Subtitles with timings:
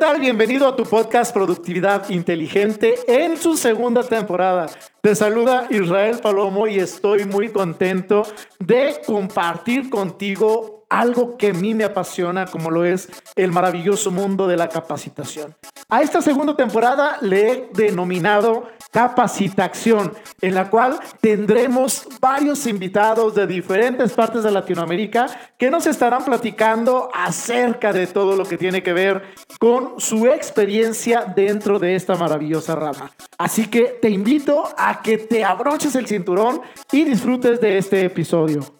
[0.00, 0.18] tal?
[0.18, 4.64] Bienvenido a tu podcast Productividad Inteligente en su segunda temporada.
[5.02, 8.22] Te saluda Israel Palomo y estoy muy contento
[8.58, 14.48] de compartir contigo algo que a mí me apasiona, como lo es el maravilloso mundo
[14.48, 15.54] de la capacitación.
[15.90, 23.46] A esta segunda temporada le he denominado Capacitación, en la cual tendremos varios invitados de
[23.46, 25.26] diferentes partes de Latinoamérica
[25.56, 29.22] que nos estarán platicando acerca de todo lo que tiene que ver
[29.60, 33.12] con su experiencia dentro de esta maravillosa rama.
[33.38, 38.79] Así que te invito a que te abroches el cinturón y disfrutes de este episodio.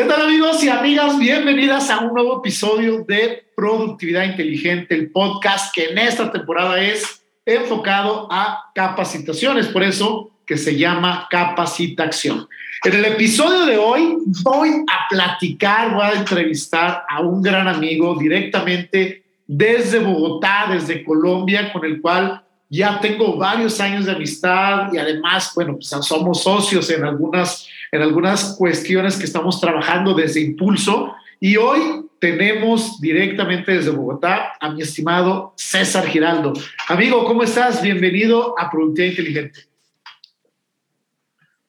[0.00, 1.18] ¿Qué tal amigos y amigas?
[1.18, 7.22] Bienvenidas a un nuevo episodio de Productividad Inteligente, el podcast que en esta temporada es
[7.44, 12.48] enfocado a capacitaciones, por eso que se llama Capacitación.
[12.82, 18.16] En el episodio de hoy voy a platicar, voy a entrevistar a un gran amigo
[18.18, 24.98] directamente desde Bogotá, desde Colombia, con el cual ya tengo varios años de amistad y
[24.98, 31.12] además, bueno, pues somos socios en algunas, en algunas cuestiones que estamos trabajando desde Impulso.
[31.40, 36.52] Y hoy tenemos directamente desde Bogotá a mi estimado César Giraldo.
[36.88, 37.82] Amigo, ¿cómo estás?
[37.82, 39.60] Bienvenido a Productividad Inteligente.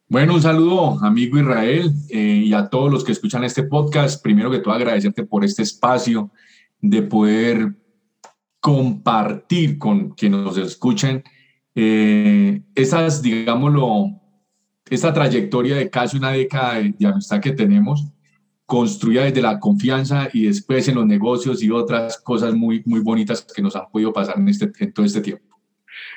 [0.07, 4.21] Bueno, un saludo, amigo Israel, eh, y a todos los que escuchan este podcast.
[4.21, 6.29] Primero que todo, agradecerte por este espacio
[6.79, 7.73] de poder
[8.61, 11.23] compartir con quienes nos escuchen
[11.75, 14.21] eh, esas, digámoslo,
[14.89, 18.05] esta trayectoria de casi una década de, amistad que tenemos,
[18.65, 23.41] construida desde la confianza y después en los negocios y otras cosas muy, muy bonitas
[23.41, 25.57] que nos han podido pasar en, este, en todo este tiempo.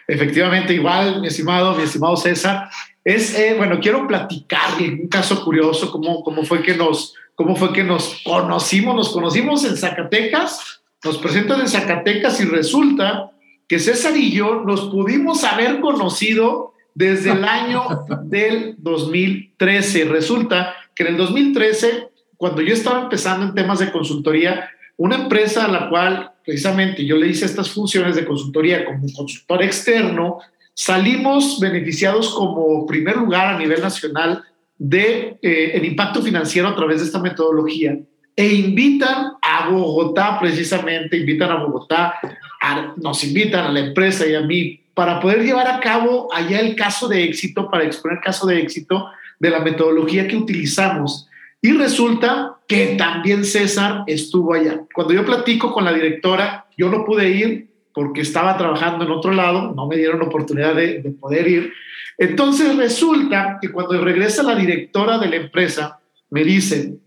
[0.06, 2.68] Efectivamente, igual, mi estimado, mi estimado César,
[3.02, 7.72] es, eh, bueno, quiero platicarle un caso curioso, cómo, cómo, fue que nos, cómo fue
[7.72, 13.30] que nos conocimos, nos conocimos en Zacatecas, nos presentan en Zacatecas y resulta
[13.68, 17.82] que César y yo nos pudimos haber conocido desde el año
[18.24, 20.06] del 2013.
[20.06, 25.66] Resulta que en el 2013, cuando yo estaba empezando en temas de consultoría, una empresa
[25.66, 30.38] a la cual precisamente yo le hice estas funciones de consultoría como consultor externo,
[30.72, 34.42] salimos beneficiados como primer lugar a nivel nacional
[34.78, 37.98] de eh, el impacto financiero a través de esta metodología
[38.36, 42.14] e invitan a Bogotá, precisamente, invitan a Bogotá,
[42.96, 46.74] nos invitan a la empresa y a mí para poder llevar a cabo allá el
[46.74, 49.08] caso de éxito, para exponer el caso de éxito
[49.38, 51.28] de la metodología que utilizamos.
[51.60, 54.80] Y resulta que también César estuvo allá.
[54.92, 59.32] Cuando yo platico con la directora, yo no pude ir porque estaba trabajando en otro
[59.32, 61.72] lado, no me dieron la oportunidad de, de poder ir.
[62.18, 66.98] Entonces resulta que cuando regresa la directora de la empresa, me dice,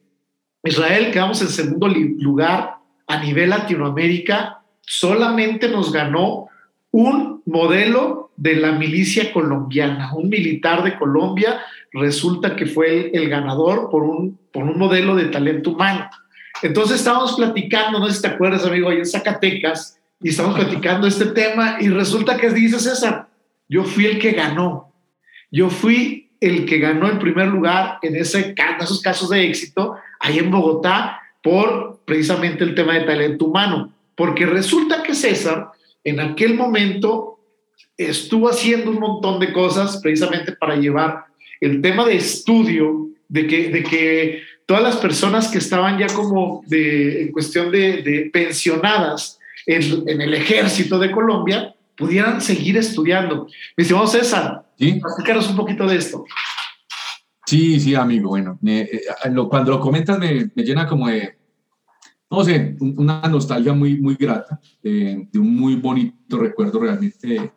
[0.67, 6.47] Israel quedamos en segundo lugar a nivel Latinoamérica, solamente nos ganó
[6.91, 11.59] un modelo de la milicia colombiana, un militar de Colombia,
[11.91, 16.09] resulta que fue el, ganador por un, por un modelo de talento humano.
[16.61, 21.07] Entonces estábamos platicando, no sé si te acuerdas, amigo, ahí en Zacatecas, y estamos platicando
[21.07, 23.27] este tema y resulta que dice César,
[23.69, 24.91] yo fui el que ganó,
[25.51, 29.95] yo fui el que ganó el primer lugar en, ese, en esos casos de éxito
[30.19, 33.91] ahí en Bogotá por precisamente el tema de talento humano.
[34.15, 35.69] Porque resulta que César
[36.03, 37.39] en aquel momento
[37.97, 41.25] estuvo haciendo un montón de cosas precisamente para llevar
[41.59, 46.63] el tema de estudio, de que, de que todas las personas que estaban ya como
[46.67, 53.47] de, en cuestión de, de pensionadas en, en, el ejército de Colombia, pudieran seguir estudiando.
[53.75, 55.01] Mi estimado César, ¿Sí?
[55.49, 56.25] un poquito de esto.
[57.47, 58.27] Sí, sí, amigo.
[58.27, 59.03] Bueno, eh,
[59.49, 61.37] cuando lo comentas me, me, llena como de,
[62.29, 67.53] no sé, una nostalgia muy, muy grata, de, un muy bonito recuerdo realmente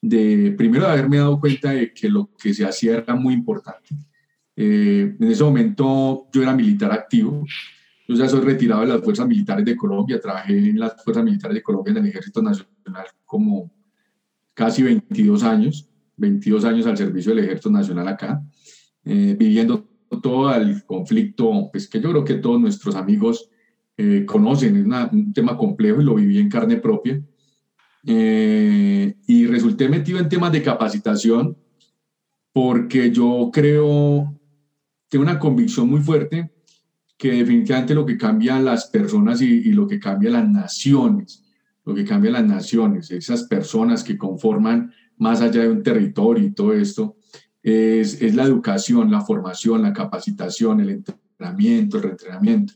[0.00, 3.90] de, primero de haberme dado cuenta de que lo que se hacía era muy importante.
[4.56, 7.44] Eh, en ese momento yo era militar activo,
[8.08, 11.56] yo ya soy retirado de las fuerzas militares de Colombia, trabajé en las fuerzas militares
[11.56, 13.70] de Colombia en el Ejército Nacional como
[14.54, 15.86] casi 22 años,
[16.16, 18.42] 22 años al servicio del Ejército Nacional acá.
[19.10, 19.88] Eh, viviendo
[20.22, 23.48] todo el conflicto, pues que yo creo que todos nuestros amigos
[23.96, 27.18] eh, conocen, es un tema complejo y lo viví en carne propia.
[28.04, 31.56] Eh, y resulté metido en temas de capacitación
[32.52, 34.38] porque yo creo,
[35.08, 36.50] tengo una convicción muy fuerte
[37.16, 41.42] que definitivamente lo que cambia las personas y, y lo que cambia las naciones,
[41.86, 46.52] lo que cambia las naciones, esas personas que conforman más allá de un territorio y
[46.52, 47.16] todo esto,
[47.62, 52.74] es, es la educación, la formación, la capacitación, el entrenamiento, el reentrenamiento.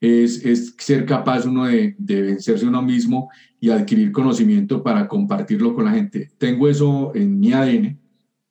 [0.00, 3.30] Es, es, ser capaz uno de, de, vencerse uno mismo
[3.60, 6.30] y adquirir conocimiento para compartirlo con la gente.
[6.38, 8.00] Tengo eso en mi ADN,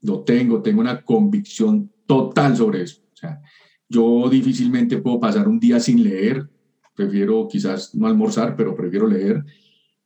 [0.02, 3.02] lo tengo, tengo una convicción total sobre eso.
[3.14, 3.42] O sea,
[3.90, 6.50] yo difícilmente puedo pasar un día sin leer,
[6.96, 9.44] prefiero quizás no almorzar, pero prefiero leer.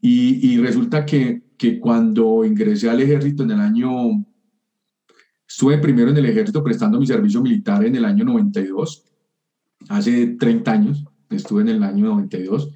[0.01, 3.91] Y, y resulta que, que cuando ingresé al ejército en el año
[5.55, 9.05] Estuve primero en el ejército prestando mi servicio militar en el año 92,
[9.87, 12.73] hace 30 años, estuve en el año 92.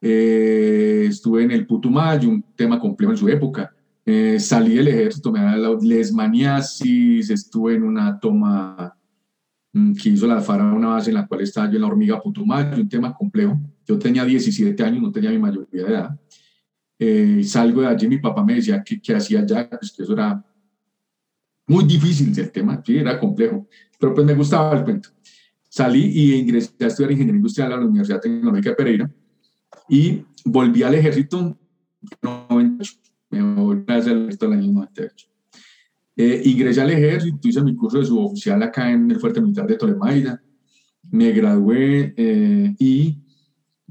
[0.00, 3.74] Eh, estuve en el Putumayo, un tema complejo en su época.
[4.06, 8.96] Eh, salí del ejército, me da la lesmaniasis, estuve en una toma
[9.72, 12.22] mm, que hizo la FARA, una base en la cual estaba yo en la hormiga
[12.22, 13.58] Putumayo, un tema complejo.
[13.84, 16.20] Yo tenía 17 años, no tenía mi mayoría de edad.
[17.00, 20.12] Eh, salgo de allí, mi papá me decía que, que hacía allá, pues que eso
[20.12, 20.40] era
[21.72, 23.66] muy difícil el tema, sí, era complejo,
[23.98, 25.08] pero pues me gustaba el cuento.
[25.68, 29.10] Salí y ingresé a estudiar ingeniería industrial a la Universidad Tecnológica de Pereira
[29.88, 31.56] y volví al ejército en
[32.22, 32.92] 98.
[33.30, 35.28] Me volví a hacer esto el año 98.
[36.16, 39.76] Eh, ingresé al ejército, hice mi curso de suboficial acá en el Fuerte Militar de
[39.76, 40.42] Tolemaida,
[41.10, 43.18] me gradué eh, y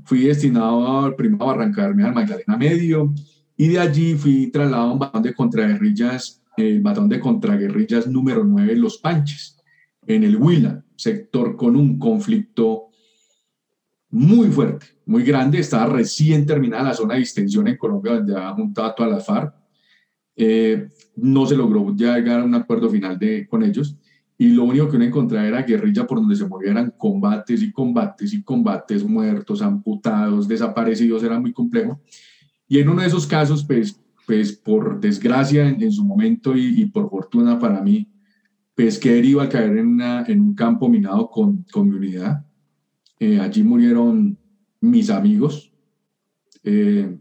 [0.03, 3.13] fui destinado primero a arrancarme al Magdalena Medio
[3.57, 8.43] y de allí fui trasladado a un batallón de contraguerrillas el batón de contraguerrillas número
[8.43, 9.57] 9 Los Panches,
[10.05, 12.89] en el Huila, sector con un conflicto
[14.09, 15.59] muy fuerte, muy grande.
[15.59, 19.53] Estaba recién terminada la zona de distensión en Colombia, donde ha juntado todas las FARC.
[20.35, 23.97] Eh, no se logró llegar a un acuerdo final de, con ellos.
[24.37, 28.33] Y lo único que uno encontraba era guerrilla por donde se movieran combates y combates
[28.33, 32.01] y combates, muertos, amputados, desaparecidos, era muy complejo.
[32.67, 37.09] Y en uno de esos casos, pues pues por desgracia en, su momento y, por
[37.09, 38.09] fortuna para mí,
[38.75, 42.45] pues que iba a caer en, una, en un campo minado con, con mi unidad.
[43.19, 44.37] Eh, allí murieron
[44.79, 45.73] mis amigos,
[46.63, 47.17] eh,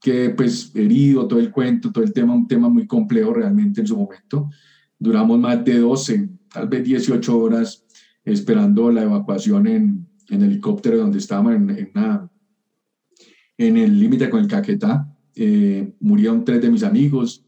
[0.00, 3.86] que pues herido todo el cuento, todo el tema, un tema muy complejo realmente en
[3.86, 4.50] su momento.
[4.98, 7.84] Duramos más de 12, tal vez 18 horas
[8.24, 11.92] esperando la evacuación en, en helicóptero donde estábamos en, en,
[13.56, 17.44] en el límite con el Caquetá eh, murieron tres de mis amigos,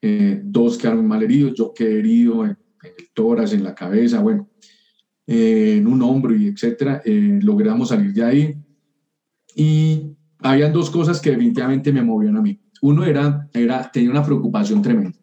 [0.00, 4.48] eh, dos quedaron mal heridos, yo quedé herido en, el tórax, en la cabeza, bueno,
[5.26, 7.02] eh, en un hombro y etcétera.
[7.40, 8.54] logramos salir de ahí
[9.56, 12.60] y habían dos cosas que definitivamente me movían a mí.
[12.82, 15.18] Uno era, era, tenía una preocupación tremenda.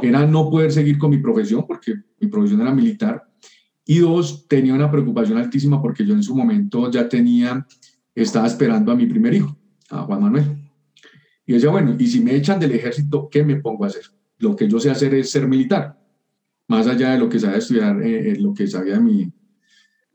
[0.00, 3.22] Era no poder seguir con mi profesión, porque mi profesión era militar.
[3.84, 7.66] Y dos, tenía una preocupación altísima porque yo en su momento ya tenía,
[8.14, 9.54] estaba esperando a mi primer hijo,
[9.90, 10.65] a Juan Manuel.
[11.46, 14.02] Y decía, bueno, y si me echan del ejército, ¿qué me pongo a hacer?
[14.38, 15.98] Lo que yo sé hacer es ser militar,
[16.68, 19.32] más allá de lo que sabía estudiar, eh, eh, lo que sabía de mi,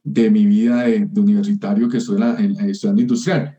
[0.04, 3.58] de mi vida de, universitario que estoy en estudiando industrial.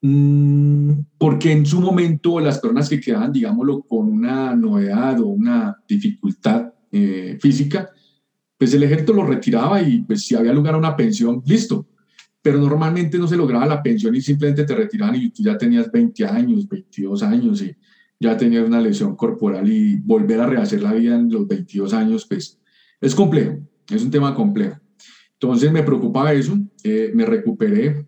[0.00, 5.76] Mm, porque en su momento las personas que quedaban, digámoslo, con una novedad o una
[5.86, 7.90] dificultad eh, física,
[8.58, 11.86] pues el ejército lo retiraba y pues si había lugar a una pensión, listo,
[12.42, 15.90] pero normalmente no se lograba la pensión y simplemente te retiraban y tú ya tenías
[15.90, 17.74] 20 años, 22 años y
[18.18, 22.26] ya tenías una lesión corporal y volver a rehacer la vida en los 22 años,
[22.28, 22.60] pues
[23.00, 23.58] es complejo,
[23.88, 24.78] es un tema complejo.
[25.34, 28.06] Entonces me preocupaba eso, eh, me recuperé,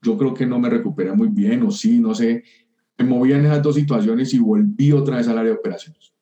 [0.00, 2.44] yo creo que no me recuperé muy bien o sí, no sé,
[2.98, 6.12] me moví en esas dos situaciones y volví otra vez al área de operaciones.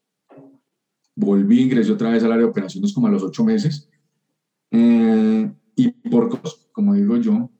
[1.14, 3.88] Volví, ingresé otra vez al área de operaciones como a los ocho meses.
[4.70, 6.40] Eh, y por
[6.80, 7.50] como digo yo,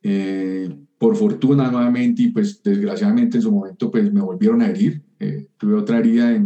[0.00, 5.02] eh, por fortuna nuevamente y pues desgraciadamente en su momento pues me volvieron a herir,
[5.18, 6.40] eh, tuve otra herida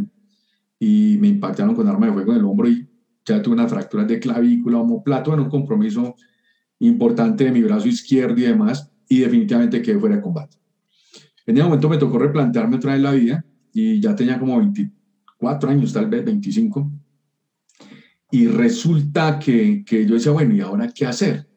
[0.80, 2.88] y me impactaron con arma de fuego en el hombro y
[3.26, 6.14] ya tuve una fractura de clavícula, homoplato, en un compromiso
[6.78, 10.56] importante de mi brazo izquierdo y demás y definitivamente quedé fuera de combate.
[11.44, 15.68] En ese momento me tocó replantearme otra vez la vida y ya tenía como 24
[15.68, 16.90] años, tal vez 25
[18.30, 21.48] y resulta que, que, yo decía, bueno, ¿y ahora qué hacer?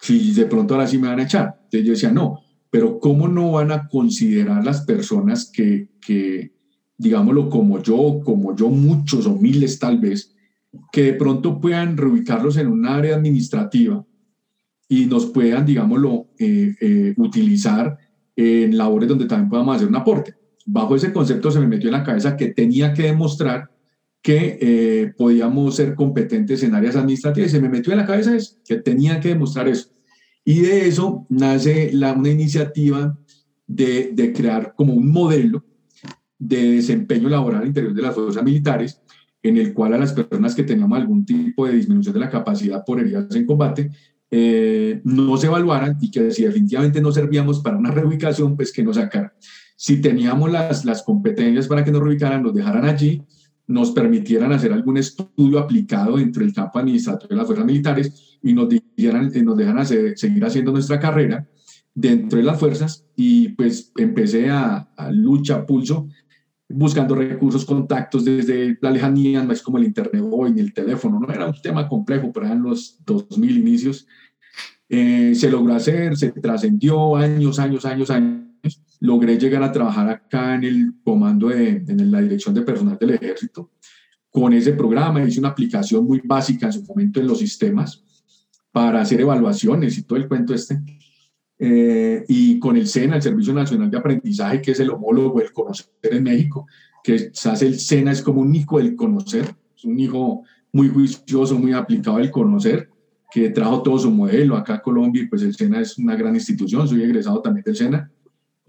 [0.00, 1.58] Si de pronto ahora sí me van a echar.
[1.64, 2.40] Entonces yo decía, no,
[2.70, 6.52] pero ¿cómo no van a considerar las personas que, que
[7.00, 10.34] digámoslo, como yo, como yo, muchos o miles tal vez,
[10.92, 14.04] que de pronto puedan reubicarlos en un área administrativa
[14.86, 17.96] y nos puedan, digámoslo, eh, eh, utilizar
[18.36, 20.34] en labores donde también podamos hacer un aporte.
[20.66, 23.70] Bajo ese concepto se me metió en la cabeza que tenía que demostrar
[24.22, 27.50] que eh, podíamos ser competentes en áreas administrativas.
[27.50, 29.90] Y se me metió en la cabeza eso, que tenía que demostrar eso.
[30.44, 33.18] Y de eso nace la, una iniciativa
[33.66, 35.64] de, de, crear como un modelo
[36.38, 39.00] de desempeño laboral al interior de las fuerzas militares,
[39.42, 42.84] en el cual a las personas que teníamos algún tipo de disminución de la capacidad
[42.84, 43.90] por heridas en combate,
[44.30, 48.82] eh, no se evaluaran y que si definitivamente no servíamos para una reubicación, pues que
[48.82, 49.32] nos sacaran.
[49.76, 53.22] Si teníamos las, las competencias para que nos reubicaran, nos dejaran allí,
[53.70, 58.52] nos permitieran hacer algún estudio aplicado dentro del campo administrativo de las fuerzas militares y
[58.52, 61.46] nos, dijeran, nos dejaran seguir haciendo nuestra carrera
[61.94, 66.08] dentro de las fuerzas y pues empecé a, a lucha, pulso,
[66.68, 71.20] buscando recursos, contactos desde la lejanía, no es como el internet hoy ni el teléfono,
[71.20, 74.06] no era un tema complejo, pero eran los 2000 inicios.
[74.88, 78.49] Eh, se logró hacer, se trascendió años, años, años, años.
[79.00, 83.10] Logré llegar a trabajar acá en el comando de en la dirección de personal del
[83.10, 83.70] ejército.
[84.30, 88.04] Con ese programa hice una aplicación muy básica en su momento en los sistemas
[88.72, 90.80] para hacer evaluaciones y todo el cuento este.
[91.62, 95.52] Eh, y con el SENA, el Servicio Nacional de Aprendizaje, que es el homólogo del
[95.52, 96.66] conocer en México,
[97.04, 99.44] que hace el SENA, es como un hijo del conocer,
[99.76, 100.42] es un hijo
[100.72, 102.88] muy juicioso, muy aplicado al conocer,
[103.30, 106.34] que trajo todo su modelo acá a Colombia, y pues el SENA es una gran
[106.34, 108.10] institución, soy egresado también del SENA,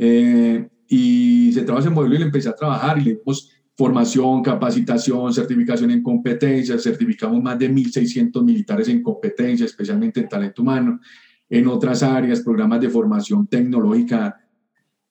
[0.03, 5.31] eh, y trabaja ese modelo y le empecé a trabajar y le dimos formación, capacitación,
[5.31, 10.99] certificación en competencias, certificamos más de 1.600 militares en competencias, especialmente en talento humano,
[11.47, 14.37] en otras áreas, programas de formación tecnológica,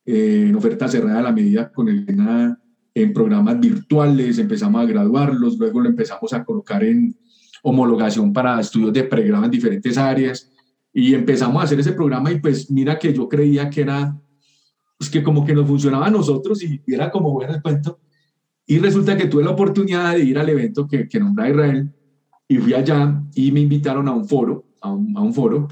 [0.05, 2.05] eh, en oferta cerrada a la medida con el
[2.93, 7.15] en programas virtuales, empezamos a graduarlos, luego lo empezamos a colocar en
[7.63, 10.51] homologación para estudios de pregrado en diferentes áreas
[10.93, 14.21] y empezamos a hacer ese programa y pues mira que yo creía que era,
[15.01, 18.01] pues que como que nos funcionaba a nosotros y era como bueno el cuento.
[18.67, 21.91] Y resulta que tuve la oportunidad de ir al evento que, que nombra Israel
[22.47, 25.69] y fui allá y me invitaron a un foro, a un, a un foro,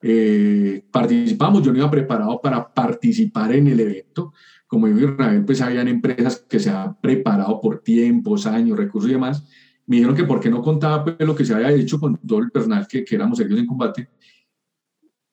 [0.00, 4.34] eh, participamos, yo no iba preparado para participar en el evento.
[4.68, 9.14] Como dijo Israel, pues habían empresas que se han preparado por tiempos, años, recursos y
[9.14, 9.44] demás.
[9.86, 12.38] Me dijeron que por qué no contaba pues, lo que se había hecho con todo
[12.38, 14.10] el personal que, que éramos serios en combate.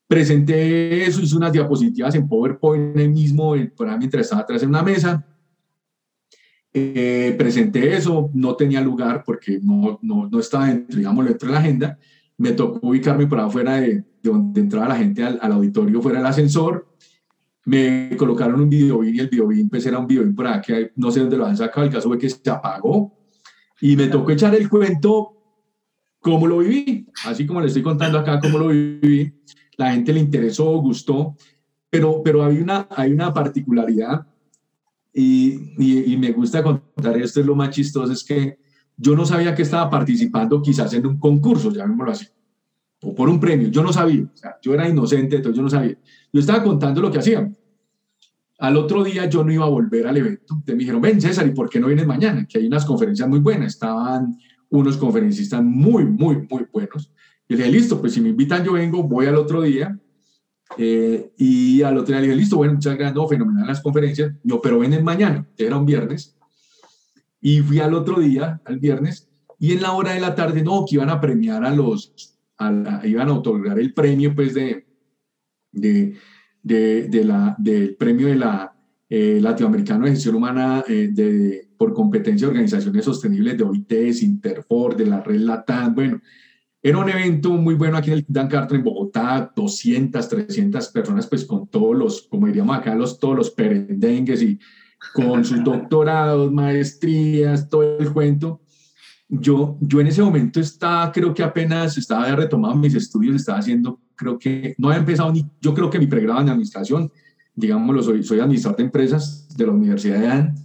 [0.08, 5.26] Presenté eso, hice unas diapositivas en PowerPoint el mismo, mientras estaba atrás en una mesa.
[6.74, 11.54] Eh, presenté eso, no tenía lugar porque no, no, no estaba dentro, digamos, dentro de
[11.54, 12.00] la agenda.
[12.38, 16.88] Me tocó ubicarme por afuera de, donde entraba la gente al, auditorio fuera el ascensor,
[17.66, 21.12] me colocaron un videobin y el videobin pues era un videobin por acá que no
[21.12, 23.14] sé dónde lo han sacado, el caso fue que se apagó
[23.82, 25.34] y me tocó echar el cuento
[26.20, 29.34] cómo lo viví, así como le estoy contando acá cómo lo viví,
[29.78, 31.36] la gente le interesó, gustó,
[31.90, 34.28] pero, pero hay, una, hay una particularidad
[35.14, 38.60] y, y, y me gusta contar esto, es lo más chistoso, es que
[38.98, 42.28] yo no sabía que estaba participando quizás en un concurso, llamémoslo así
[43.02, 43.70] o por un premio.
[43.70, 44.26] Yo no sabía,
[44.62, 45.98] yo era inocente, entonces yo no sabía.
[46.32, 47.56] Yo estaba contando lo que hacían.
[48.60, 50.56] Al otro día yo no iba a volver al evento.
[50.56, 52.46] Entonces me dijeron, ven César, ¿y por qué no vienes mañana?
[52.48, 53.74] Que hay unas conferencias muy buenas.
[53.74, 54.38] Estaban
[54.70, 57.12] unos conferencistas muy, muy, muy buenos.
[57.48, 59.98] Y le dije, listo, pues si me invitan yo vengo, voy al otro día.
[60.78, 64.34] Eh, y al otro día le dije, listo, bueno, muchas gracias, no, fenomenal las conferencias.
[64.44, 66.36] No, pero ven mañana, era un viernes.
[67.40, 70.86] Y fui al otro día, al viernes, y en la hora de la tarde, no,
[70.88, 72.38] que iban a premiar a los
[73.04, 74.88] iban a otorgar el premio pues de,
[75.72, 76.18] de,
[76.64, 78.76] de, la, del premio de la
[79.10, 84.96] eh, Latinoamericano de Gestión Humana eh, de, por competencia de organizaciones sostenibles de OIT, Interfor,
[84.98, 86.22] de la red LATAM, bueno,
[86.90, 91.28] era un evento muy bueno aquí en el Dan Carter en Bogotá, 200, 300 personas,
[91.28, 94.60] pues con todos los, como diríamos acá, los, todos los perendengues y
[95.14, 98.62] con sus doctorados, maestrías, todo el cuento
[99.30, 104.00] yo, yo en ese momento estaba, creo que apenas estaba retomando mis estudios, estaba haciendo,
[104.16, 107.12] creo que no había empezado ni, yo creo que mi pregrado en administración,
[107.54, 110.56] digámoslo, soy, soy administrador de empresas de la Universidad de AN,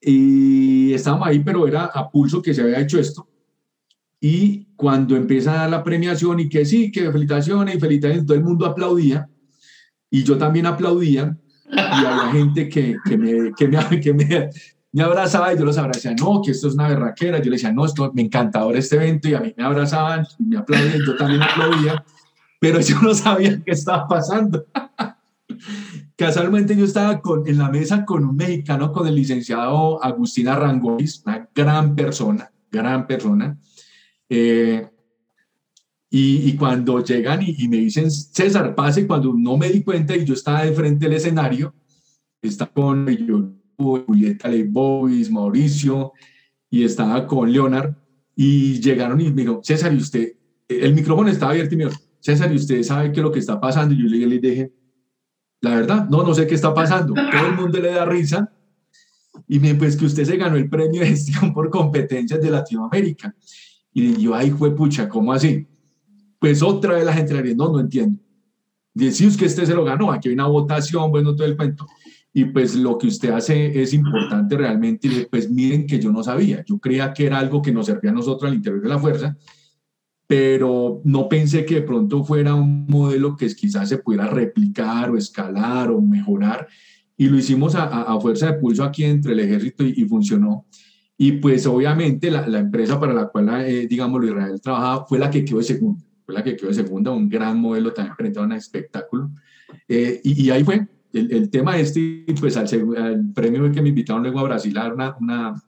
[0.00, 3.26] y estábamos ahí, pero era a pulso que se había hecho esto.
[4.20, 8.66] Y cuando empieza la premiación y que sí, que felicitaciones y felicitaciones, todo el mundo
[8.66, 9.28] aplaudía,
[10.10, 11.36] y yo también aplaudía,
[11.70, 14.50] y había gente que, que, me, que, me, que me,
[14.94, 17.38] me abrazaba y yo los abrazaba, no, que esto es una berraquera.
[17.38, 20.24] Yo le decía, no, esto me encanta ahora este evento y a mí me abrazaban
[20.38, 22.04] y me aplaudían, yo también aplaudía,
[22.60, 24.64] pero yo no sabía qué estaba pasando.
[26.16, 31.24] Casualmente yo estaba con, en la mesa con un mexicano, con el licenciado Agustín Arrangois,
[31.26, 33.58] una gran persona, gran persona.
[34.28, 34.88] Eh,
[36.10, 40.16] y, y, cuando llegan y, y, me dicen, César, pase, cuando no me di cuenta
[40.16, 41.74] y yo estaba de frente del escenario,
[42.40, 43.06] está con
[43.76, 46.12] Julieta Leibovis, Mauricio,
[46.70, 47.94] y estaba con Leonard,
[48.36, 50.34] y llegaron y me dijo, César, y usted,
[50.68, 53.38] el micrófono estaba abierto y me dijo, César, ¿y usted sabe qué es lo que
[53.38, 53.94] está pasando?
[53.94, 54.72] Y yo le dije,
[55.60, 57.14] la verdad, no, no sé qué está pasando.
[57.14, 58.50] Todo el mundo le da risa.
[59.48, 63.34] Y me pues que usted se ganó el premio de gestión por competencias de Latinoamérica.
[63.94, 65.66] Y yo, ay, fue pucha, ¿cómo así?
[66.38, 68.20] Pues otra vez la gente le no, no entiendo.
[68.92, 71.86] Dice, que usted se lo ganó, aquí hay una votación, bueno, todo el cuento.
[72.32, 75.08] Y pues lo que usted hace es importante realmente.
[75.08, 76.64] Y pues miren que yo no sabía.
[76.66, 79.36] Yo creía que era algo que nos servía a nosotros al interior de la fuerza,
[80.26, 85.16] pero no pensé que de pronto fuera un modelo que quizás se pudiera replicar o
[85.16, 86.66] escalar o mejorar.
[87.16, 90.66] Y lo hicimos a, fuerza de pulso aquí entre el ejército y, funcionó.
[91.16, 95.30] Y pues obviamente la, la, empresa para la cual, eh, digamos, Israel trabajaba fue la
[95.30, 96.04] que quedó de segunda.
[96.24, 99.30] Fue la que quedó de segunda, un gran modelo también frente a un espectáculo.
[99.86, 102.66] Eh, y, y, ahí fue, el, el, tema este, pues al,
[102.96, 105.62] al, premio que me invitaron luego a Brasil a una, una,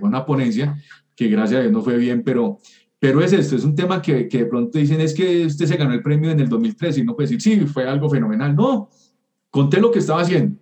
[0.00, 0.76] una ponencia,
[1.14, 2.58] que gracias a Dios no fue bien, pero,
[2.98, 5.76] pero es esto, es un tema que, que de pronto dicen, es que usted se
[5.76, 8.56] ganó el premio en el 2003 y no puede decir, sí, fue algo fenomenal.
[8.56, 8.90] No,
[9.50, 10.58] conté lo que estaba haciendo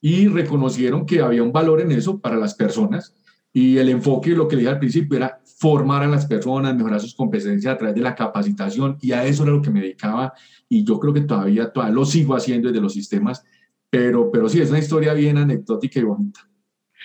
[0.00, 3.14] y reconocieron que había un valor en eso para las personas
[3.52, 7.00] y el enfoque, lo que le dije al principio, era formar a las personas, mejorar
[7.00, 10.32] sus competencias a través de la capacitación y a eso era lo que me dedicaba
[10.68, 13.44] y yo creo que todavía, todavía lo sigo haciendo desde los sistemas,
[13.90, 16.48] pero, pero sí, es una historia bien anecdótica y bonita.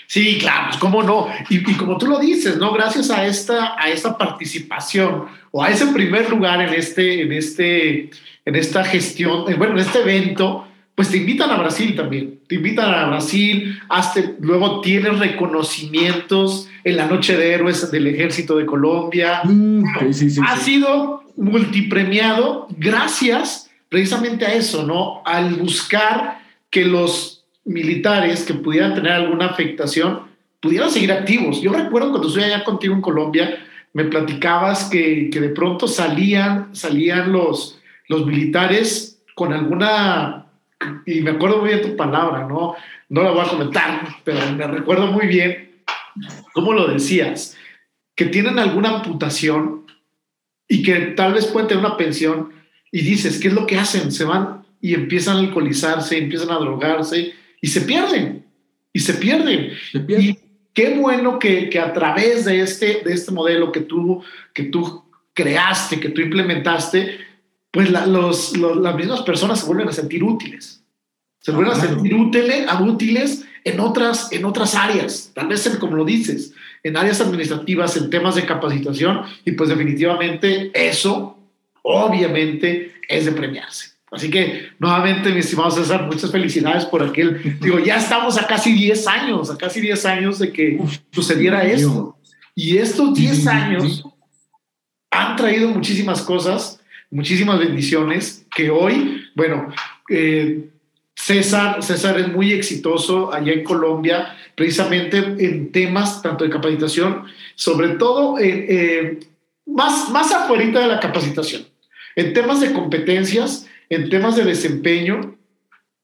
[0.07, 1.27] Sí, claro, pues, cómo no.
[1.49, 2.71] Y, y, como tú lo dices, ¿no?
[2.71, 8.09] Gracias a esta, a esta participación o a ese primer lugar en, este, en, este,
[8.45, 10.66] en esta gestión, eh, bueno, en este evento,
[10.97, 12.39] pues te invitan a Brasil también.
[12.47, 18.57] Te invitan a Brasil, hasta, luego tienes reconocimientos en la Noche de Héroes del Ejército
[18.57, 19.41] de Colombia.
[19.43, 25.21] Mm, sí, sí, ha sido multipremiado gracias precisamente a eso, ¿no?
[25.23, 26.39] Al buscar
[26.71, 30.21] que los militares que pudieran tener alguna afectación
[30.59, 31.61] pudieran seguir activos.
[31.61, 33.59] Yo recuerdo cuando estuve allá contigo en Colombia,
[33.93, 40.46] me platicabas que, que de pronto salían, salían los, los militares con alguna
[41.05, 42.75] y me acuerdo muy bien tu palabra, ¿no?
[43.09, 45.81] No la voy a comentar, pero me recuerdo muy bien
[46.53, 47.57] cómo lo decías,
[48.15, 49.85] que tienen alguna amputación
[50.67, 52.51] y que tal vez pueden tener una pensión
[52.91, 54.11] y dices, ¿qué es lo que hacen?
[54.11, 58.45] Se van y empiezan a alcoholizarse, empiezan a drogarse y se pierden,
[58.93, 59.71] y se pierden.
[60.07, 60.37] Y
[60.73, 64.23] qué bueno que, que, a través de este, de este modelo que tú,
[64.53, 67.19] que tú creaste, que tú implementaste,
[67.71, 70.76] pues los, las mismas personas se vuelven a sentir útiles.
[71.39, 76.05] Se vuelven a sentir útiles, útiles en, otras, en otras áreas, tal vez como lo
[76.05, 81.37] dices, en áreas administrativas, en temas de capacitación, y pues definitivamente eso,
[81.83, 83.91] obviamente, es de premiarse.
[84.09, 87.57] Así que, nuevamente, mi estimado César, muchas felicidades por aquel.
[87.61, 90.79] Digo, ya estamos a casi 10 años, a casi 10 años de que
[91.11, 92.17] sucediera esto.
[92.55, 94.03] Y estos 10 años
[95.11, 96.77] han traído muchísimas cosas
[97.09, 99.69] muchísimas bendiciones que hoy, bueno,
[100.09, 100.69] eh,
[101.17, 107.25] César, César es muy exitoso allá en Colombia, precisamente en temas tanto de capacitación,
[107.55, 109.19] sobre todo eh,
[109.65, 111.65] más, más afuera de la capacitación,
[112.15, 115.35] en temas de competencias, en temas de desempeño,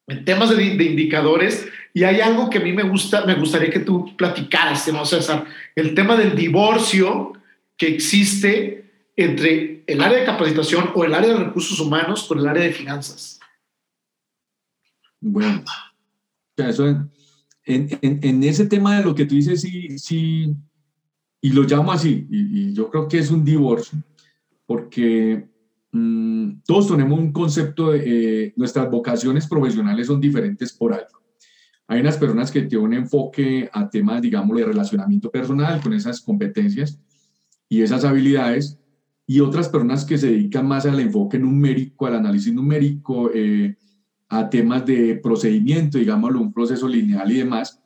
[0.08, 3.70] en temas de, de indicadores, y hay algo que a mí me gusta, me gustaría
[3.70, 5.46] que tú platicaras, ¿no, César?
[5.76, 7.34] El tema del divorcio
[7.78, 8.84] que existe
[9.16, 12.72] entre el área de capacitación o el área de recursos humanos con el área de
[12.72, 13.40] finanzas?
[15.26, 15.64] Bueno,
[16.58, 17.10] eso en,
[17.66, 20.54] en, en, ese tema de lo que tú dices, sí, sí,
[21.42, 24.04] y lo llamo así, y, yo creo que es un divorcio,
[24.66, 25.48] porque
[25.94, 31.24] mm, todos tenemos un concepto de eh, nuestras vocaciones profesionales son diferentes por algo.
[31.88, 36.20] Hay unas personas que tienen un enfoque a temas, digamos, de relacionamiento personal con esas
[36.20, 37.00] competencias
[37.70, 38.78] y esas habilidades,
[39.26, 43.78] y otras personas que se dedican más al enfoque numérico, al análisis numérico, eh,
[44.34, 47.80] a temas de procedimiento, digámoslo, un proceso lineal y demás,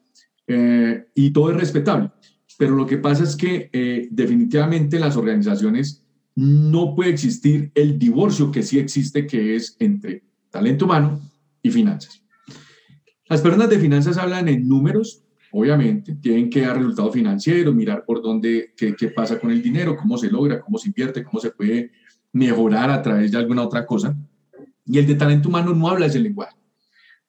[0.47, 2.09] eh, y todo es respetable.
[2.57, 6.05] Pero lo que pasa es que eh, definitivamente en las organizaciones
[6.35, 11.19] no puede existir el divorcio que sí existe, que es entre talento humano
[11.61, 12.23] y finanzas.
[13.27, 18.21] Las personas de finanzas hablan en números, obviamente, tienen que dar resultados financieros, mirar por
[18.21, 21.51] dónde, qué, qué, pasa con el dinero, cómo se logra, cómo se invierte, cómo se
[21.51, 21.91] puede
[22.31, 24.15] mejorar a través de alguna otra cosa.
[24.87, 26.55] Y el de talento humano no habla ese lenguaje.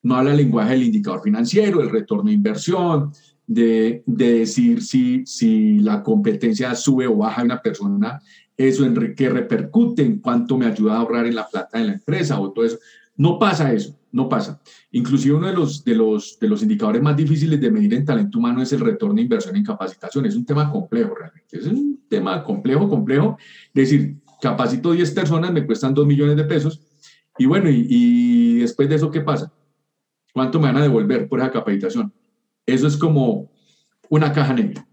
[0.01, 3.11] No habla el lenguaje del indicador financiero, el retorno de inversión,
[3.45, 8.21] de, de decir si, si la competencia sube o baja de una persona,
[8.55, 11.93] eso en que repercute en cuánto me ayuda a ahorrar en la plata de la
[11.93, 12.77] empresa o todo eso.
[13.15, 14.61] No pasa eso, no pasa.
[14.91, 18.37] Inclusive uno de los, de, los, de los indicadores más difíciles de medir en talento
[18.37, 20.25] humano es el retorno de inversión en capacitación.
[20.25, 21.57] Es un tema complejo realmente.
[21.57, 23.37] Es un tema complejo, complejo.
[23.73, 26.81] Es decir, capacito 10 personas, me cuestan 2 millones de pesos.
[27.39, 29.51] Y bueno, y, y después de eso, ¿qué pasa?
[30.33, 32.13] ¿Cuánto me van a devolver por esa capacitación?
[32.65, 33.49] Eso es como,
[34.09, 34.85] una caja negra.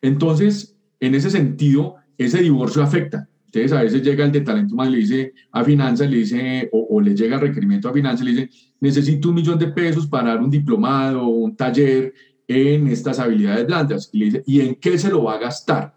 [0.00, 3.28] Entonces, en ese sentido, ese divorcio afecta.
[3.46, 7.00] Entonces, a veces llega el de talento más, le dice a finanzas, le dice, o,
[7.00, 10.40] le llega el requerimiento a finanzas, le dice, necesito un millón de pesos para dar
[10.40, 12.14] un diplomado, un taller
[12.48, 14.10] en estas habilidades blandas.
[14.12, 15.94] Y le dice, ¿y en qué se lo va a gastar?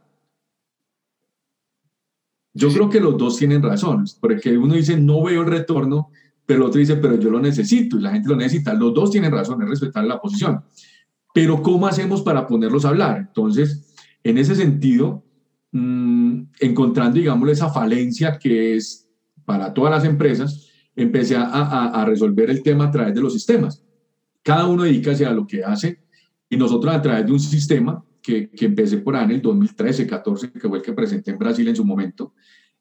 [2.58, 6.10] Yo creo que los dos tienen razón, porque uno dice, no veo el retorno,
[6.46, 8.74] pero el otro dice, pero yo lo necesito y la gente lo necesita.
[8.74, 10.62] Los dos tienen razón, es respetar la posición.
[11.34, 13.18] Pero ¿cómo hacemos para ponerlos a hablar?
[13.18, 15.26] Entonces, en ese sentido,
[15.74, 19.10] mmm, encontrando, digamos, esa falencia que es
[19.44, 23.34] para todas las empresas, empecé a, a, a, resolver el tema a través de los
[23.34, 23.84] sistemas.
[24.41, 26.00] Cada uno dedica a lo que hace
[26.50, 30.07] y nosotros a través de un sistema que, que empecé por ahí en el 2013,
[30.07, 32.33] 14, que fue el que presenté en Brasil en su momento,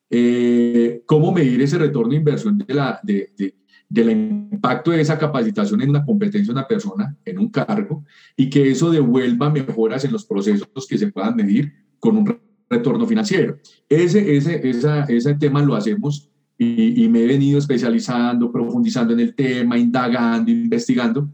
[0.08, 3.54] eh, cómo medir ese retorno de inversión de la, de, de,
[3.88, 8.04] del impacto de esa capacitación en una competencia de una persona, en un cargo,
[8.36, 13.06] y que eso devuelva mejoras en los procesos que se puedan medir con un retorno
[13.06, 13.58] financiero.
[13.88, 19.20] Ese, ese, esa, ese tema lo hacemos y, y, me he venido especializando, profundizando en
[19.20, 21.28] el tema, indagando, investigando,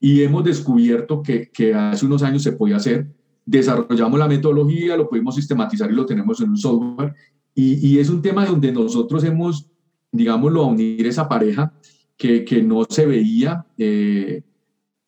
[0.00, 3.06] y hemos descubierto que, que hace unos años se podía hacer.
[3.46, 7.14] Desarrollamos la metodología, lo pudimos sistematizar y lo tenemos en un software,
[7.54, 9.70] y, y es un tema donde nosotros hemos,
[10.10, 11.72] digámoslo, a unir esa pareja
[12.16, 14.42] que, que no se veía eh,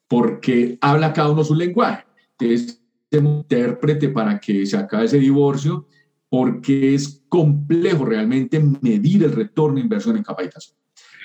[0.09, 2.05] porque habla cada uno su lenguaje.
[2.38, 5.87] Entonces, intérprete para que se acabe ese divorcio
[6.29, 10.77] porque es complejo realmente medir el retorno de inversión en capacitación.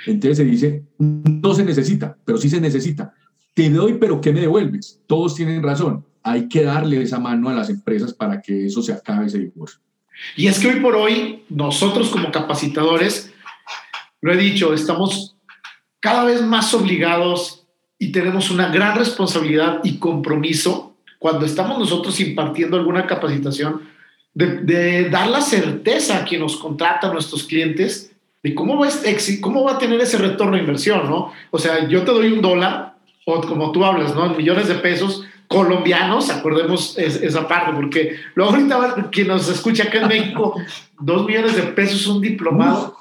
[0.07, 3.13] Entonces se dice, no se necesita, pero sí se necesita.
[3.53, 5.01] Te doy, pero ¿qué me devuelves?
[5.07, 6.05] Todos tienen razón.
[6.23, 9.79] Hay que darle esa mano a las empresas para que eso se acabe ese divorcio.
[10.35, 13.33] Y es que hoy por hoy, nosotros como capacitadores,
[14.21, 15.35] lo he dicho, estamos
[15.99, 17.65] cada vez más obligados
[17.97, 23.81] y tenemos una gran responsabilidad y compromiso cuando estamos nosotros impartiendo alguna capacitación
[24.33, 28.11] de, de dar la certeza a quien nos contrata, a nuestros clientes,
[28.43, 28.89] de cómo va,
[29.39, 31.31] cómo va a tener ese retorno de inversión, ¿no?
[31.51, 34.25] O sea, yo te doy un dólar, o como tú hablas, ¿no?
[34.25, 39.99] En millones de pesos, colombianos, acordemos esa parte, porque luego ahorita quien nos escucha acá
[39.99, 40.55] en México,
[40.99, 42.97] dos millones de pesos un diplomado.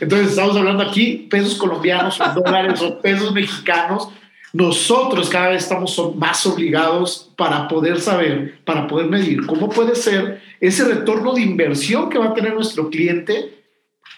[0.00, 4.08] Entonces estamos hablando aquí pesos colombianos dólares o pesos mexicanos.
[4.52, 10.42] Nosotros cada vez estamos más obligados para poder saber, para poder medir cómo puede ser
[10.58, 13.62] ese retorno de inversión que va a tener nuestro cliente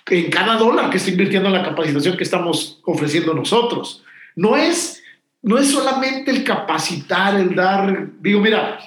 [0.06, 4.02] en cada dólar que está invirtiendo en la capacitación que estamos ofreciendo nosotros.
[4.34, 5.01] No es
[5.42, 8.78] no es solamente el capacitar, el dar, digo, mira,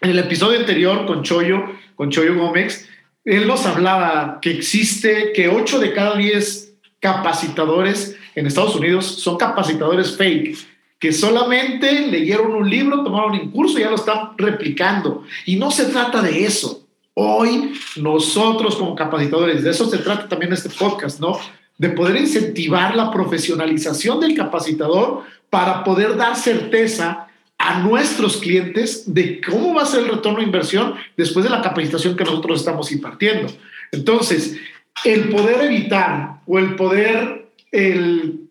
[0.00, 1.64] en el episodio anterior con Choyo,
[1.94, 2.88] con Choyo Gómez,
[3.24, 9.36] él nos hablaba que existe, que 8 de cada 10 capacitadores en Estados Unidos son
[9.36, 10.56] capacitadores fake,
[10.98, 15.24] que solamente leyeron un libro, tomaron un curso y ya lo están replicando.
[15.46, 16.86] Y no se trata de eso.
[17.14, 21.38] Hoy nosotros como capacitadores, de eso se trata también este podcast, ¿no?
[21.76, 29.40] De poder incentivar la profesionalización del capacitador para poder dar certeza a nuestros clientes de
[29.40, 32.92] cómo va a ser el retorno de inversión después de la capacitación que nosotros estamos
[32.92, 33.52] impartiendo.
[33.90, 34.56] Entonces,
[35.04, 38.48] el poder evitar o el poder, el,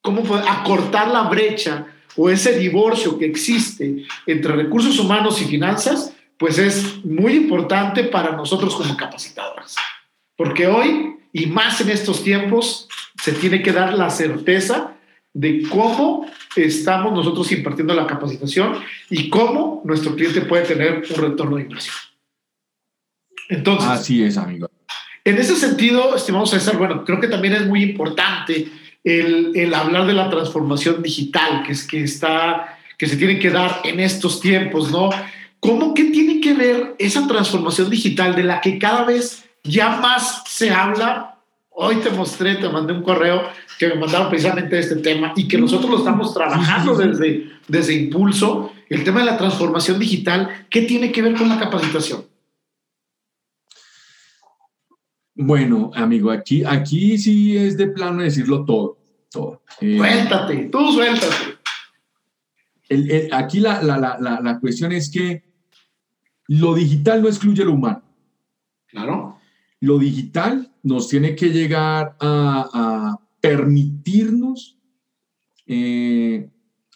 [0.00, 6.58] ¿cómo acortar la brecha o ese divorcio que existe entre recursos humanos y finanzas, pues
[6.58, 9.76] es muy importante para nosotros como capacitadores.
[10.36, 12.88] Porque hoy, y más en estos tiempos,
[13.22, 14.95] se tiene que dar la certeza
[15.36, 18.78] de cómo estamos nosotros impartiendo la capacitación
[19.10, 21.94] y cómo nuestro cliente puede tener un retorno de inversión.
[23.50, 24.70] Entonces, así es, amigo.
[25.22, 28.66] En ese sentido, estimado César, bueno, creo que también es muy importante
[29.04, 33.50] el, el hablar de la transformación digital que es que está que se tiene que
[33.50, 35.10] dar en estos tiempos, ¿no?
[35.60, 40.44] ¿Cómo que tiene que ver esa transformación digital de la que cada vez ya más
[40.46, 41.35] se habla
[41.78, 43.42] Hoy te mostré, te mandé un correo
[43.78, 47.92] que me mandaron precisamente de este tema y que nosotros lo estamos trabajando desde, desde
[47.92, 52.24] Impulso, el tema de la transformación digital, ¿qué tiene que ver con la capacitación?
[55.34, 58.96] Bueno, amigo, aquí, aquí sí es de plano decirlo todo.
[59.30, 59.62] todo.
[59.82, 61.58] Eh, suéltate, tú suéltate.
[62.88, 65.44] El, el, aquí la, la, la, la cuestión es que
[66.48, 68.02] lo digital no excluye lo humano.
[68.86, 69.38] Claro.
[69.80, 74.78] Lo digital nos tiene que llegar a, permitirnos
[75.66, 76.48] eh,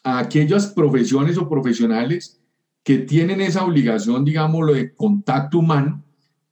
[0.03, 2.41] a aquellas profesiones o profesionales
[2.83, 6.05] que tienen esa obligación, digámoslo, de contacto humano,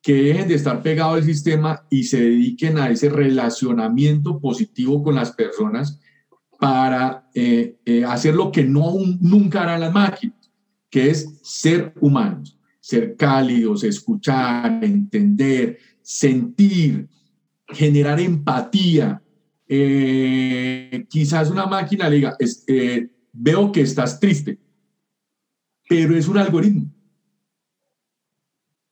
[0.02, 5.14] que dejen de estar pegados al sistema y se dediquen a ese relacionamiento positivo con
[5.16, 6.00] las personas
[6.60, 10.36] para eh, eh, hacer lo que no, nunca harán las máquinas.
[10.90, 17.08] que es ser humanos, ser cálidos, escuchar, entender, sentir,
[17.68, 19.22] generar empatía.
[19.66, 24.58] Eh, quizás una máquina le diga, eh, veo que estás triste,
[25.88, 26.90] pero es un algoritmo.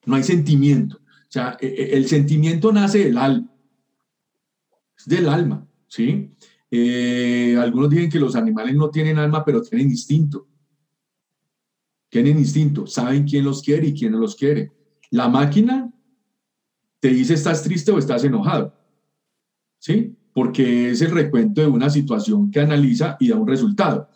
[0.05, 0.99] No hay sentimiento.
[0.99, 3.51] O sea, e, e, el sentimiento nace del alma.
[4.97, 6.31] Es del alma, ¿sí?
[6.71, 10.49] Eh, algunos dicen que los animales no tienen alma, pero tienen instinto.
[12.09, 14.73] Tienen instinto, saben quién los quiere y quién no los quiere.
[15.11, 15.86] La máquina
[17.01, 18.75] te dice estás triste o estás enojado.
[19.79, 20.17] ¿Sí?
[20.33, 24.09] Porque es el recuento de una situación que analiza y da un resultado.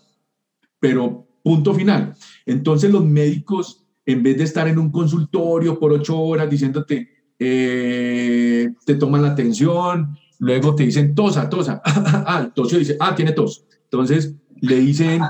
[0.79, 2.15] Pero punto final.
[2.47, 8.69] Entonces los médicos, en vez de estar en un consultorio por ocho horas diciéndote, eh,
[8.85, 13.33] te toman la atención, luego te dicen tosa, tosa, ah, el tosio dice, ah, tiene
[13.33, 13.65] tos.
[13.85, 15.23] Entonces le dicen,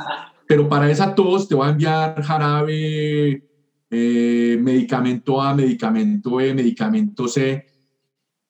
[0.47, 3.45] pero para esa tos te va a enviar jarabe,
[3.91, 7.67] eh, medicamento A, medicamento B, medicamento C.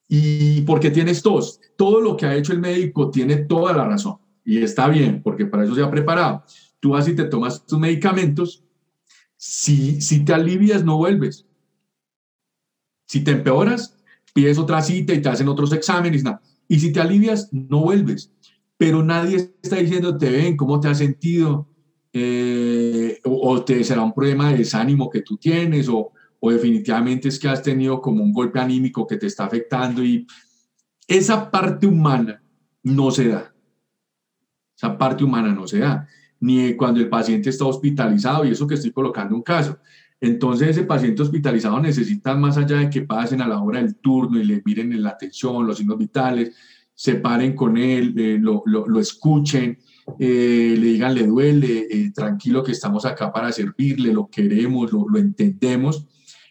[0.06, 4.18] Y porque tienes tos, todo lo que ha hecho el médico tiene toda la razón.
[4.44, 6.44] Y está bien, porque para eso se ha preparado.
[6.80, 8.64] Tú vas y te tomas tus medicamentos.
[9.36, 11.46] Si, si te alivias, no vuelves.
[13.06, 13.96] Si te empeoras,
[14.34, 16.24] pides otra cita y te hacen otros exámenes.
[16.68, 18.32] Y si te alivias, no vuelves.
[18.76, 21.69] Pero nadie está diciendo, te ven, cómo te has sentido,
[22.12, 27.38] eh, o, te será un problema de desánimo que tú tienes, o, o definitivamente es
[27.38, 30.26] que has tenido como un golpe anímico que te está afectando y
[31.06, 32.42] esa parte humana
[32.82, 33.54] no se da.
[34.76, 36.08] Esa parte humana no se da.
[36.40, 39.78] Ni cuando el paciente está hospitalizado, y eso que estoy colocando un caso.
[40.20, 44.38] Entonces ese paciente hospitalizado necesita más allá de que pasen a la hora del turno
[44.38, 46.54] y le miren en la atención, los signos vitales,
[46.94, 49.78] se paren con él, eh, lo, lo, lo, escuchen,
[50.18, 55.18] eh, le digan le duele, eh, tranquilo que estamos acá para servirle, lo queremos, lo,
[55.18, 56.06] entendemos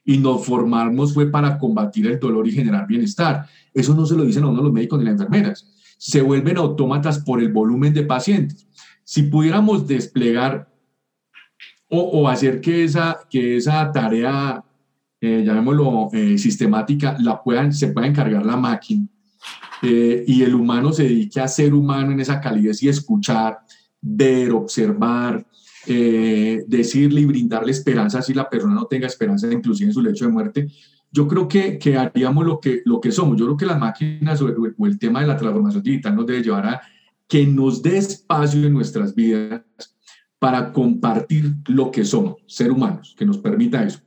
[0.06, 3.46] y nos formamos fue para combatir el dolor y generar bienestar.
[3.74, 5.70] Eso no se lo dicen a uno los médicos ni las enfermeras.
[5.98, 8.68] Se vuelven autómatas por el volumen de pacientes.
[9.04, 10.70] Si pudiéramos desplegar
[11.90, 14.64] o, hacer que esa, que esa tarea,
[15.20, 19.08] eh, llamémoslo sistemática, la puedan, se pueda encargar la máquina,
[19.82, 23.60] eh, y el humano se dedique a ser humano en esa calidez y escuchar,
[24.02, 25.46] ver, observar,
[25.88, 30.26] eh, decirle y brindarle esperanza si la persona no tenga esperanza inclusive en su lecho
[30.26, 30.68] de muerte,
[31.12, 33.38] yo creo que, que haríamos lo que, lo que somos.
[33.38, 34.48] Yo creo que las máquinas o,
[34.86, 36.82] el tema de la transformación digital nos debe llevar a
[37.28, 39.62] que nos dé espacio en nuestras vidas
[40.38, 44.00] para compartir lo que somos, ser humanos, que nos permita eso.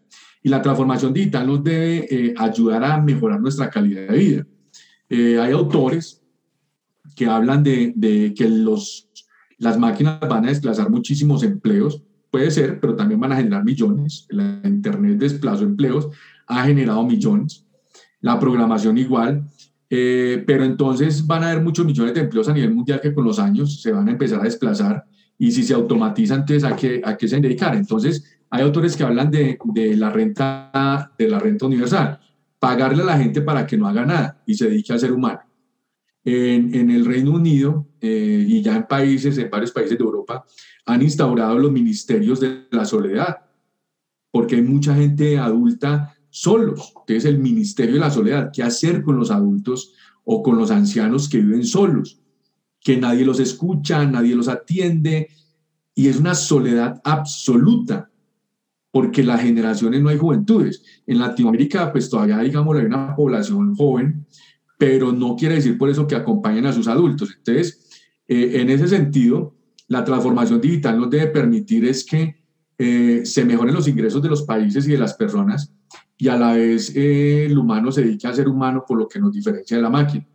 [0.43, 4.47] Y la transformación digital nos debe eh, ayudar a mejorar nuestra calidad de vida.
[5.15, 6.23] Eh, hay autores
[7.15, 9.11] que hablan de, de, que los,
[9.59, 14.27] las máquinas van a desplazar muchísimos empleos, puede ser, pero también van a generar millones.
[14.31, 16.09] La Internet desplazó empleos,
[16.47, 17.67] ha generado millones.
[18.23, 19.45] La programación igual,
[19.91, 23.27] eh, pero entonces van a haber muchos millones de empleos a nivel mundial que con
[23.27, 25.05] los años se van a empezar a desplazar
[25.37, 27.75] y si se automatiza antes a qué, a qué se dedicar.
[27.75, 32.19] Entonces hay autores que hablan de, de, la renta de la renta universal
[32.63, 35.41] pagarle a la gente para que no haga nada y se dedique a ser humano.
[36.25, 40.47] En, el Reino Unido eh, y ya en países, en varios países de Europa,
[40.87, 43.39] han instaurado los ministerios de la soledad,
[44.31, 46.93] porque hay mucha gente adulta solos.
[47.01, 51.29] Entonces, el ministerio de la soledad, ¿qué hacer con los adultos o con los ancianos
[51.29, 52.21] que viven solos?
[52.81, 55.31] Que nadie los escucha, nadie los atiende,
[55.97, 58.12] y es una soledad absoluta
[58.93, 60.85] porque las generaciones no hay juventudes.
[61.07, 64.27] En Latinoamérica, pues todavía, digamos, hay una población joven,
[64.79, 67.35] pero no quiere decir por eso que acompañen a sus adultos.
[67.39, 67.89] Entonces,
[68.29, 69.57] eh, en ese sentido,
[69.89, 72.37] la transformación digital nos debe permitir es que
[72.77, 75.73] eh, se mejoren los ingresos de los países y de las personas
[76.19, 79.19] y a la vez eh, el humano se dedique a ser humano por lo que
[79.19, 80.27] nos diferencia de la máquina.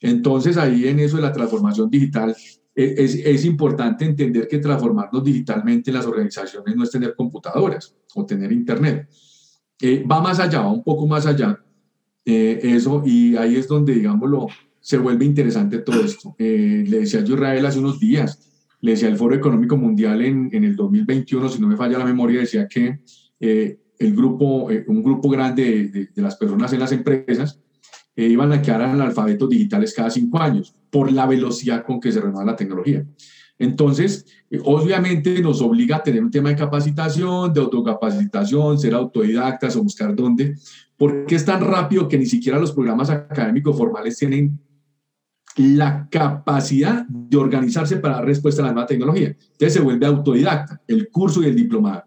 [0.00, 2.34] Entonces, ahí en eso de la transformación digital
[2.74, 8.26] es, es, importante entender que transformarnos digitalmente en las organizaciones no es tener computadoras o
[8.26, 9.08] tener internet.
[9.80, 11.58] Eh, va más allá, va un poco más allá.
[12.24, 14.46] Eh, eso, y ahí es donde, digámoslo,
[14.80, 16.34] se vuelve interesante todo esto.
[16.38, 18.38] Eh, le decía yo a Israel hace unos días,
[18.80, 22.04] le decía el Foro Económico Mundial en, en el 2021, si no me falla la
[22.04, 23.00] memoria, decía que
[23.38, 27.60] el grupo, un grupo grande de, de, de las personas en las empresas
[28.20, 32.20] eh, iban a quedar analfabetos digitales cada cinco años por la velocidad con que se
[32.20, 33.02] renueva la tecnología.
[33.60, 39.76] Entonces, eh, obviamente nos obliga a tener un tema de capacitación, de autocapacitación, ser autodidactas
[39.76, 40.56] o buscar dónde,
[40.96, 44.58] porque es tan rápido que ni siquiera los programas académicos formales tienen
[45.56, 49.28] la capacidad de organizarse para dar respuesta a la nueva tecnología.
[49.28, 52.04] Entonces se vuelve autodidacta, el curso y el diplomado.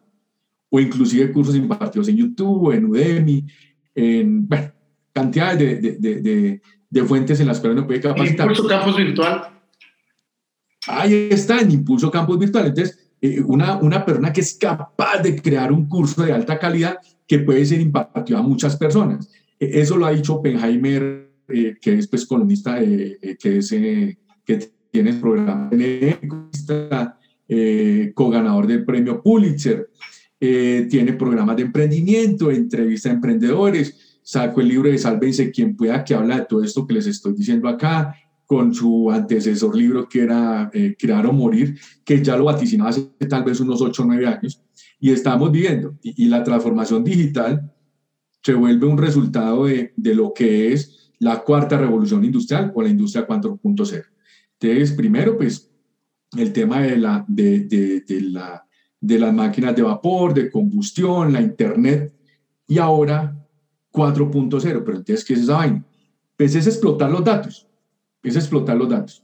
[0.72, 3.46] o inclusive cursos impartidos en YouTube, en Udemy,
[3.94, 4.72] en bueno,
[5.13, 8.48] cantidades de, de, de, de, fuentes en las cuales uno puede capacitar.
[8.48, 9.54] Impulso Campus Virtual.
[10.88, 12.67] Ahí está, en Impulso Campus Virtual.
[12.67, 16.98] Entonces, eh, una, una persona que es capaz de crear un curso de alta calidad
[17.28, 19.30] que puede ser impartido a muchas personas.
[19.60, 23.69] E, eso lo ha dicho Oppenheimer, eh, que es pues, columnista, que, es,
[24.46, 25.69] que tiene el programa
[27.56, 29.89] eh, co-ganador del premio Pulitzer,
[30.39, 36.04] eh, tiene programas de emprendimiento, entrevista a emprendedores, sacó el libro de Sálvense quien pueda,
[36.04, 38.15] que habla de todo esto que les estoy diciendo acá,
[38.54, 43.10] con su antecesor libro que era eh, Crear o Morir, que ya lo vaticinaba hace
[43.28, 44.62] tal vez unos 8 o 9 años,
[45.00, 45.98] y estamos viviendo.
[46.04, 47.74] Y, la transformación digital
[48.44, 52.89] se vuelve un resultado de, de, lo que es la cuarta revolución industrial o la
[52.89, 54.04] industria 4.0.
[54.60, 55.72] Entonces, primero, pues
[56.38, 57.62] el tema de, la, de,
[58.08, 58.68] de, la,
[59.02, 62.13] de las máquinas de vapor, de combustión, la Internet,
[62.68, 63.36] y ahora
[63.92, 64.62] 4.0.
[64.62, 65.84] Pero entonces, ¿qué es esa vaina?
[66.38, 67.68] Pues es explotar los datos,
[68.24, 69.24] es explotar los datos.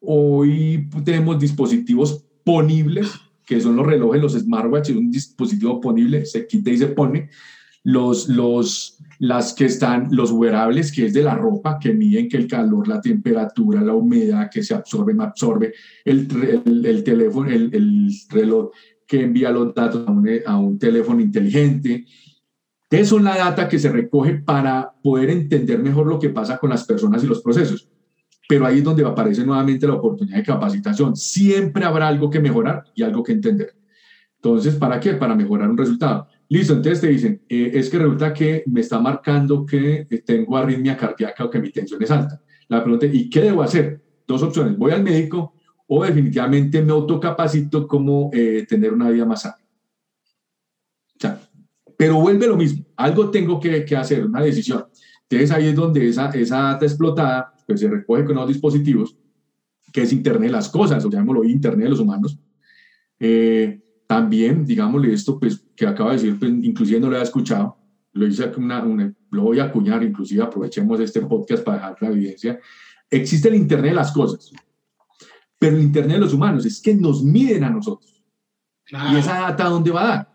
[0.00, 3.12] Hoy tenemos dispositivos ponibles,
[3.46, 7.30] que son los relojes, los smartwatches, un dispositivo ponible, se quita y se pone,
[7.82, 12.36] los, los, las que están, los wearables, que es de la ropa, que miden que
[12.36, 15.72] el calor, la temperatura, la humedad, que se absorbe, absorbe,
[16.04, 16.28] el,
[16.84, 18.70] el, teléfono, el, el, reloj
[19.06, 22.04] que envía los datos a un, a un teléfono inteligente.
[22.90, 26.70] Eso es la data que se recoge para poder entender mejor lo que pasa con
[26.70, 27.88] las personas y los procesos.
[28.50, 31.14] Pero ahí es donde aparece nuevamente la oportunidad de capacitación.
[31.14, 33.76] Siempre habrá algo que mejorar y algo que entender.
[34.34, 35.14] Entonces, ¿para qué?
[35.14, 36.26] Para mejorar un resultado.
[36.48, 40.96] Listo, entonces te dicen, eh, es que resulta que me está marcando que tengo arritmia
[40.96, 42.42] cardíaca o que mi tensión es alta.
[42.66, 44.02] La pregunta ¿y qué debo hacer?
[44.26, 45.54] Dos opciones, voy al médico
[45.86, 49.58] o definitivamente me autocapacito como eh, tener una vida más sana.
[51.14, 51.40] O sea,
[51.96, 54.86] pero vuelve lo mismo, algo tengo que, que, hacer, una decisión.
[55.30, 59.16] Entonces ahí es donde esa, esa data explotada pues, se recoge con los dispositivos,
[59.92, 62.36] que es Internet de las cosas, o llamémoslo Internet de los humanos.
[63.20, 67.78] Eh, también, digámosle esto, pues que acaba de decir, pues inclusive no lo había escuchado,
[68.12, 68.84] lo hice una,
[69.30, 72.58] lo voy a acuñar, inclusive aprovechemos este podcast para dejar la evidencia.
[73.08, 74.50] Existe el Internet de las cosas,
[75.60, 78.20] pero el Internet de los humanos es que nos miden a nosotros.
[79.12, 80.32] ¿Y esa data dónde va a dar?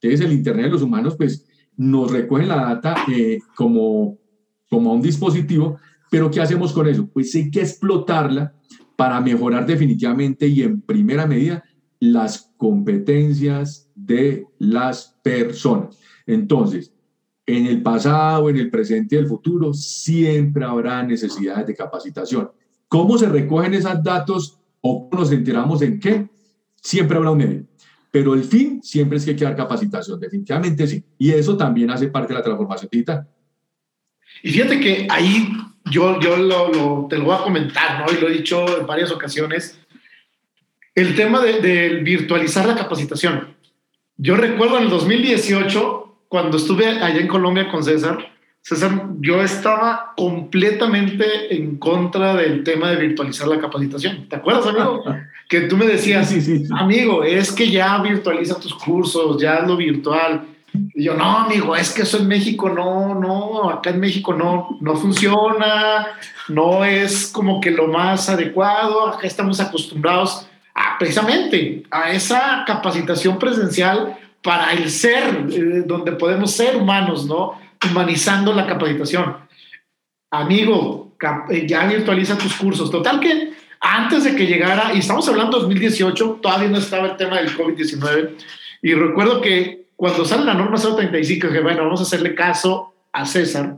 [0.00, 4.19] Entonces el Internet de los humanos, pues nos recogen la data eh, como,
[4.70, 5.78] como a un dispositivo,
[6.10, 7.08] pero ¿qué hacemos con eso?
[7.12, 8.54] Pues hay que explotarla
[8.96, 11.64] para mejorar definitivamente y en primera medida
[11.98, 15.98] las competencias de las personas.
[16.26, 16.92] Entonces,
[17.46, 22.50] en el pasado, en el presente y el futuro, siempre habrá necesidades de capacitación.
[22.88, 26.28] ¿Cómo se recogen esos datos o nos enteramos en qué?
[26.80, 27.66] Siempre habrá un medio.
[28.10, 31.04] Pero el fin siempre es que hay que dar capacitación, definitivamente sí.
[31.18, 33.28] Y eso también hace parte de la transformación digital.
[34.42, 35.48] Y fíjate que ahí
[35.86, 38.12] yo, yo lo, te lo voy a comentar, ¿no?
[38.12, 39.78] Y lo he dicho en varias ocasiones
[40.94, 43.54] el tema de, virtualizar la capacitación.
[44.16, 48.18] Yo recuerdo en el 2018, cuando estuve allá en Colombia con César,
[48.62, 54.28] César, yo estaba completamente en contra del tema de virtualizar la capacitación.
[54.28, 55.02] ¿Te acuerdas, amigo?
[55.48, 59.76] que tú me decías, sí, sí, amigo, es que ya virtualiza tus cursos, ya lo
[59.76, 60.44] virtual.
[60.94, 64.96] Yo, no, amigo, es que eso en México no, no, acá en México no, no
[64.96, 66.08] funciona,
[66.48, 70.46] no es como que lo más adecuado, acá estamos acostumbrados
[70.98, 77.58] precisamente a esa capacitación presencial para el ser, eh, donde podemos ser humanos, ¿no?
[77.90, 79.36] Humanizando la capacitación.
[80.30, 81.16] Amigo,
[81.50, 82.90] eh, ya virtualiza tus cursos.
[82.90, 87.16] Total que antes de que llegara, y estamos hablando de 2018, todavía no estaba el
[87.16, 88.30] tema del COVID-19,
[88.82, 93.26] y recuerdo que cuando sale la norma 035, dije, bueno, vamos a hacerle caso a
[93.26, 93.76] César,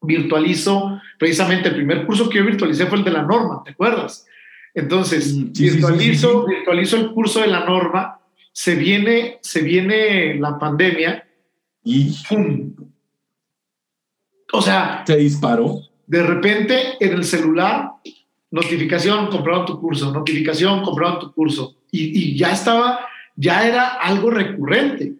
[0.00, 4.26] virtualizo, precisamente el primer curso que yo virtualicé fue el de la norma, ¿te acuerdas?
[4.72, 8.18] Entonces, mm, virtualizo, virtualizo el curso de la norma,
[8.50, 11.28] se viene, se viene la pandemia
[11.84, 12.74] y ¡pum!
[14.54, 15.82] O sea, se disparó.
[16.06, 17.90] De repente en el celular,
[18.50, 21.76] notificación, compraron tu curso, notificación, compraron tu curso.
[21.90, 23.00] Y, y ya estaba,
[23.34, 25.12] ya era algo recurrente,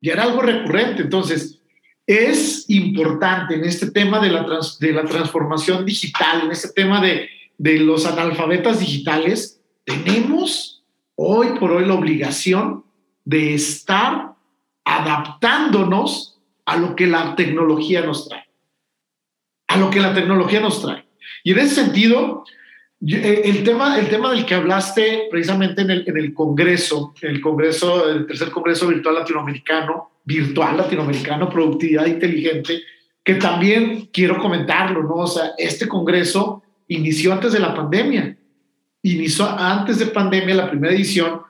[0.00, 1.02] ya era algo recurrente.
[1.02, 1.60] Entonces,
[2.06, 4.46] es importante en este tema de la,
[4.80, 7.28] de la transformación digital, en este tema de,
[7.58, 10.84] de los analfabetas digitales, tenemos
[11.16, 12.84] hoy por hoy la obligación
[13.24, 14.34] de estar
[14.84, 18.48] adaptándonos a lo que la tecnología nos trae.
[19.66, 21.04] A lo que la tecnología nos trae.
[21.44, 22.44] Y en ese sentido,
[23.06, 27.40] Eh, el tema, el tema del que hablaste precisamente en el, en el Congreso, el
[27.40, 32.82] Congreso, el tercer Congreso Virtual Latinoamericano, Virtual Latinoamericano, Productividad Inteligente,
[33.22, 35.14] que también quiero comentarlo, ¿no?
[35.16, 38.36] O sea, este Congreso inició antes de la pandemia,
[39.02, 41.42] inició antes de pandemia la primera edición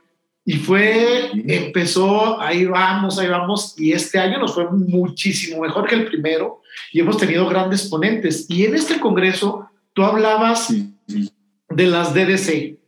[0.45, 5.95] y fue, empezó, ahí vamos, ahí vamos, y este año nos fue muchísimo mejor que
[5.95, 8.47] el primero y hemos tenido grandes ponentes.
[8.49, 10.73] Y en este Congreso tú hablabas
[11.71, 12.79] de las DDC,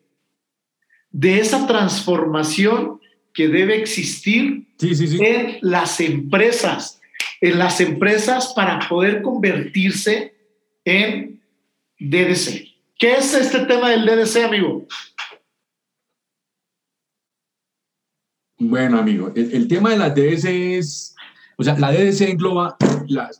[1.10, 3.00] de esa transformación
[3.32, 7.00] que debe existir en las empresas,
[7.40, 10.34] en las empresas para poder convertirse
[10.84, 11.40] en
[11.98, 12.68] DDC.
[12.98, 14.86] ¿Qué es este tema del DDC, amigo?
[18.58, 21.16] Bueno, amigo, el, tema de las DDC es,
[21.56, 22.76] o sea, la DDC engloba,
[23.08, 23.30] la,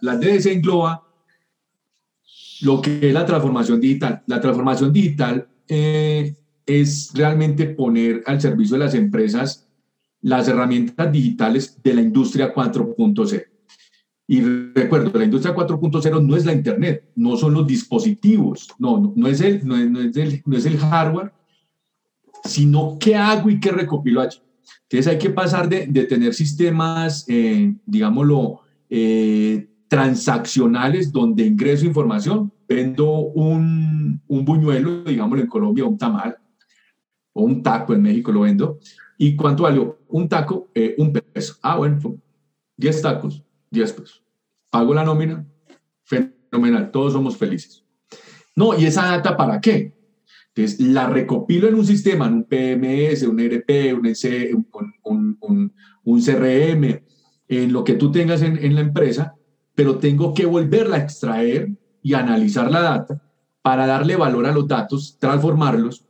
[0.00, 1.04] la DDC engloba
[2.64, 4.22] lo que es la transformación digital.
[4.26, 6.34] La transformación digital eh,
[6.66, 9.68] es realmente poner al servicio de las empresas
[10.22, 13.44] las herramientas digitales de la industria 4.0.
[14.26, 19.28] Y recuerdo, la industria 4.0 no es la Internet, no son los dispositivos, no, no,
[19.28, 21.30] es, el, no, es, el, no es el hardware,
[22.42, 24.38] sino qué hago y qué recopilo allí.
[24.84, 32.50] Entonces hay que pasar de, de tener sistemas, eh, digámoslo, eh, transaccionales donde ingreso información,
[32.68, 36.36] vendo un, un buñuelo, digámoslo en Colombia, un tamal,
[37.32, 38.78] o un taco en México lo vendo.
[39.18, 39.98] ¿Y cuánto valió?
[40.08, 41.56] Un taco, eh, un peso.
[41.62, 41.98] Ah, bueno,
[42.76, 44.24] 10 tacos, 10 pesos.
[44.70, 45.46] Pago la nómina,
[46.04, 47.84] fenomenal, todos somos felices.
[48.56, 49.94] No, ¿y esa data para qué?
[50.54, 55.72] Entonces, la recopilo en un sistema, en un PMS, un e RP, un, un,
[56.04, 57.02] un, CRM,
[57.48, 59.34] en lo que tú tengas en, en, la empresa,
[59.74, 61.72] pero tengo que volverla a extraer
[62.04, 63.20] y analizar la data
[63.62, 66.04] para darle valor a los datos, transformarlos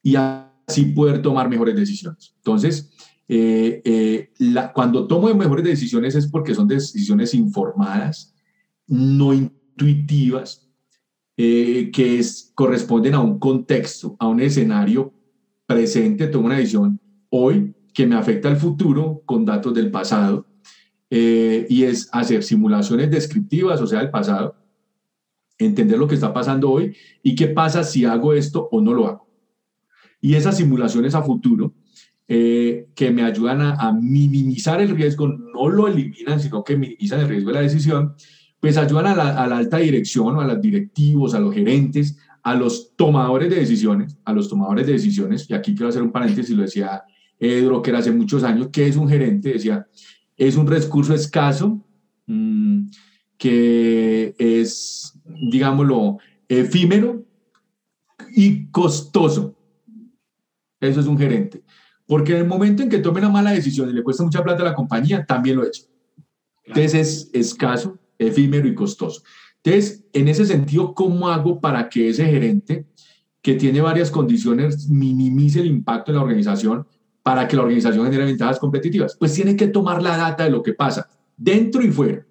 [0.00, 2.32] y así poder tomar mejores decisiones.
[2.36, 2.92] Entonces,
[3.28, 4.30] eh, eh,
[4.72, 8.32] cuando tomo mejores decisiones es porque son decisiones informadas,
[8.86, 10.70] no intuitivas,
[11.36, 15.12] eh, que es, corresponden a un contexto, a un escenario
[15.66, 20.46] presente, tomo una decisión hoy que me afecta al futuro con datos del pasado,
[21.10, 24.56] y es hacer simulaciones descriptivas, o sea, del pasado,
[25.58, 29.06] entender lo que está pasando hoy y qué pasa si hago esto o no lo
[29.06, 29.28] hago.
[30.20, 31.74] Y esas simulaciones a futuro
[32.26, 37.20] eh, que me ayudan a, a, minimizar el riesgo, no lo eliminan, sino que minimizan
[37.20, 38.14] el riesgo de la decisión,
[38.64, 43.50] pues ayudan a la, alta dirección, a los directivos, a los gerentes, a los tomadores
[43.50, 47.02] de decisiones, a los tomadores de decisiones, y aquí quiero hacer un paréntesis, lo decía
[47.38, 49.52] Edro, que era hace muchos años, que es un gerente?
[49.52, 49.86] Decía,
[50.34, 51.84] es un recurso escaso,
[52.26, 52.86] mm,
[53.36, 56.18] que es, digámoslo,
[56.48, 57.24] efímero
[58.34, 59.56] y costoso.
[60.80, 61.62] Eso es un gerente.
[62.06, 64.62] Porque en el momento en que tome una mala decisión y le cuesta mucha plata
[64.62, 65.84] a la compañía, también lo he hecho.
[66.64, 69.22] Entonces es escaso, efímero y costoso.
[69.62, 72.86] Entonces, en ese sentido, ¿cómo hago para que ese gerente
[73.40, 76.86] que tiene varias condiciones minimice el impacto en la organización
[77.22, 79.16] para que la organización genere ventajas competitivas?
[79.18, 82.26] Pues tiene que tomar la data de lo que pasa dentro y fuera.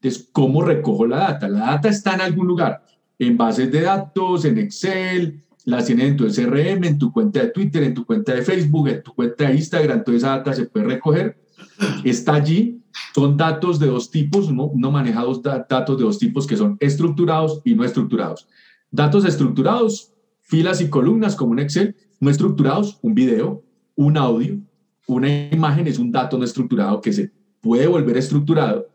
[0.00, 1.48] Entonces, ¿cómo recojo la data?
[1.48, 2.84] La data está en algún lugar,
[3.18, 7.48] en bases de datos, en Excel, la tiene en tu CRM, en tu cuenta de
[7.48, 10.66] Twitter, en tu cuenta de Facebook, en tu cuenta de Instagram, toda esa data se
[10.66, 11.36] puede recoger,
[12.04, 12.78] está allí
[13.14, 17.60] son datos de dos tipos, uno, maneja dos datos de dos tipos que son estructurados
[17.64, 18.48] y no estructurados.
[18.90, 23.62] Datos estructurados, filas y columnas como un Excel, no estructurados, un video,
[23.96, 24.58] un audio,
[25.06, 28.86] una imagen es un dato no estructurado que se puede volver estructurado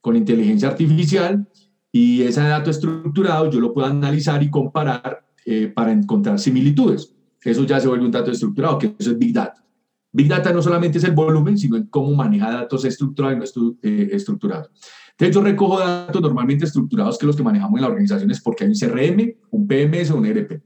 [0.00, 1.48] con inteligencia artificial
[1.90, 7.14] y ese dato estructurado yo lo puedo analizar y comparar eh, para encontrar similitudes.
[7.42, 9.64] Eso ya se vuelve un dato estructurado, que eso es Big Data.
[10.12, 13.76] Big Data no solamente es el volumen, sino en cómo maneja datos estructurados y no
[13.82, 14.70] eh, estructurados.
[15.10, 18.64] Entonces yo recojo datos normalmente estructurados que los que manejamos en la organización es porque
[18.64, 20.62] hay un CRM, un PMS o un ERP.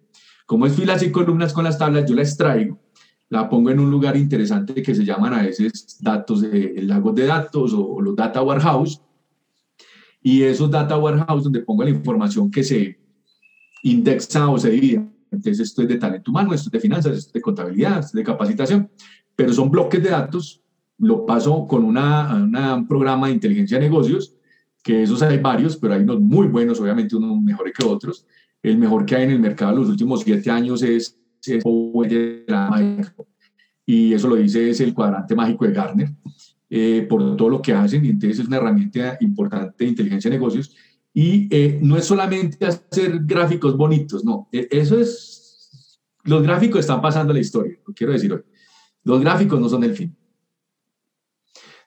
[0.47, 2.81] Como es filas y columnas con las tablas, yo la extraigo,
[3.28, 7.26] la pongo en un lugar interesante que se llaman a veces datos de lagos de
[7.26, 9.01] datos o, los data warehouse.
[10.22, 12.98] Y esos data warehouse donde pongo la información que se
[13.82, 15.08] indexa o se divide.
[15.30, 18.08] Entonces esto es de talento humano, esto es de finanzas, esto es de contabilidad, esto
[18.08, 18.90] es de capacitación
[19.40, 20.62] pero son bloques de datos,
[20.98, 22.34] lo paso con una,
[22.76, 24.36] un programa de inteligencia de negocios,
[24.82, 28.26] que esos hay varios, pero hay unos muy buenos, obviamente unos mejores que otros.
[28.62, 31.64] El mejor que hay en el mercado en los últimos siete años es, es
[33.86, 36.10] y eso lo dice es el cuadrante mágico de Gartner,
[36.70, 40.36] eh, por todo lo que hacen, y entonces es una herramienta importante de inteligencia de
[40.36, 40.74] negocios.
[41.12, 47.02] Y eh, no es solamente hacer gráficos bonitos, no, e, eso es, los gráficos están
[47.02, 48.42] pasando la historia, lo quiero decir hoy.
[49.02, 50.16] Los gráficos no son el fin.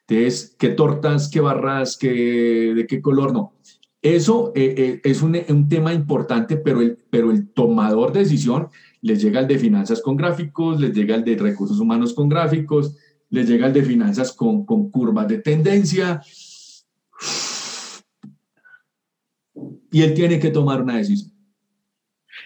[0.06, 3.54] Entonces, qué tortas, qué barras, qué, de qué color, no.
[4.02, 8.68] Eso eh, eh, es un, un, tema importante, pero el, pero el tomador de decisión
[9.00, 12.96] les llega el de finanzas con gráficos, les llega el de recursos humanos con gráficos,
[13.34, 16.22] les llega el de finanzas con, con curvas de tendencia.
[19.90, 21.32] Y él tiene que tomar una decisión.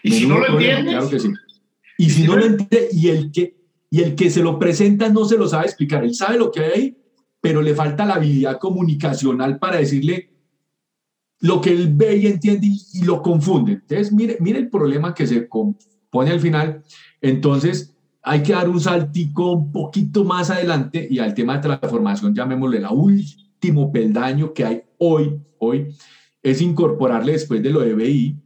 [0.02, 0.92] Y si no lo entiende.
[0.92, 1.28] Claro que sí.
[1.98, 3.54] Y si no lo entiende, y el, que,
[3.90, 6.04] y el que se lo presenta no se lo sabe explicar.
[6.04, 6.96] Él sabe lo que hay ahí,
[7.40, 10.30] pero le falta la habilidad comunicacional para decirle
[11.40, 13.72] lo que él ve y entiende y, lo confunde.
[13.72, 15.48] Entonces, mire, mire el problema que se
[16.10, 16.82] pone al final.
[17.20, 17.94] Entonces,
[18.28, 22.78] hay que dar un saltico un poquito más adelante y al tema de transformación, llamémosle
[22.78, 25.94] la último peldaño que hay hoy, hoy,
[26.42, 28.36] es incorporarle después de lo de BI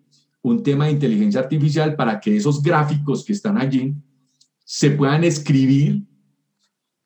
[0.43, 3.93] un tema de inteligencia artificial para que esos gráficos que están allí
[4.64, 6.05] se puedan escribir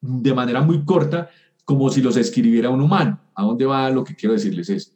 [0.02, 1.30] de manera muy corta
[1.64, 3.18] como si los escribiera un humano.
[3.34, 4.68] ¿A dónde va lo que quiero decirles?
[4.68, 4.94] Es,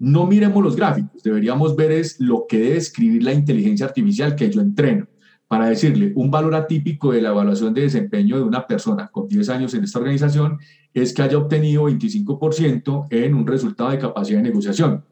[0.00, 4.50] no miremos los gráficos, deberíamos ver es lo que debe escribir la inteligencia artificial que
[4.50, 5.06] yo entreno
[5.48, 9.48] para decirle un valor atípico de la evaluación de desempeño de una persona con 10
[9.50, 10.58] años en esta organización
[10.92, 15.04] es que haya obtenido 25% en un resultado de capacidad de negociación.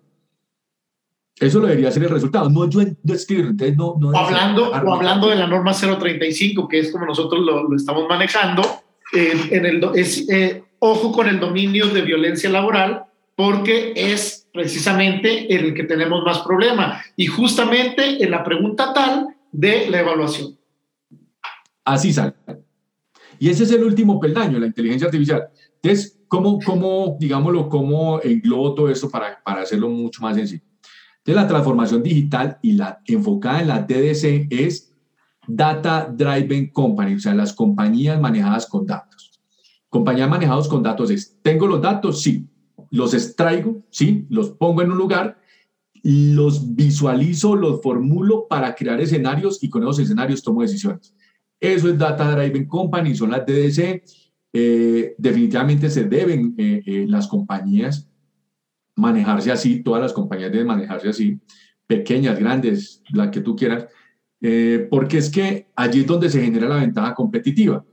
[1.38, 2.80] Eso lo debería ser el resultado, no yo
[3.12, 3.46] escribir.
[3.46, 7.74] Entonces no, o, hablando, o hablando de la norma 035, que es como nosotros lo,
[7.74, 8.62] estamos manejando,
[9.12, 13.04] en el, es, eh, ojo con el dominio de violencia laboral,
[13.34, 17.02] porque es precisamente el que tenemos más problema.
[17.16, 20.58] Y justamente en la pregunta tal de la evaluación.
[21.84, 22.34] Así sale.
[23.38, 25.48] Y ese es el último peldaño, la inteligencia artificial.
[25.82, 30.62] Entonces, ¿cómo, cómo digámoslo, cómo englobo todo esto para, para hacerlo mucho más sencillo?
[31.18, 34.92] Entonces, la transformación digital y la enfocada en la TDC es
[35.46, 39.40] Data Driven Company, o sea, las compañías manejadas con datos.
[39.88, 42.22] Compañías manejadas con datos es, ¿tengo los datos?
[42.22, 42.48] Sí.
[42.90, 43.82] ¿Los extraigo?
[43.90, 44.26] Sí.
[44.30, 45.38] ¿Los pongo en un lugar?
[46.02, 51.14] Los visualizo, los formulo para crear escenarios y con esos escenarios tomo decisiones.
[51.60, 54.02] Eso es Data Driven Company, son las DDC.
[54.52, 58.08] Eh, definitivamente se deben eh, eh, las compañías
[58.96, 61.40] manejarse así, todas las compañías deben manejarse así,
[61.86, 63.86] pequeñas, grandes, las que tú quieras,
[64.90, 67.84] porque es que allí es donde se genera la ventaja competitiva.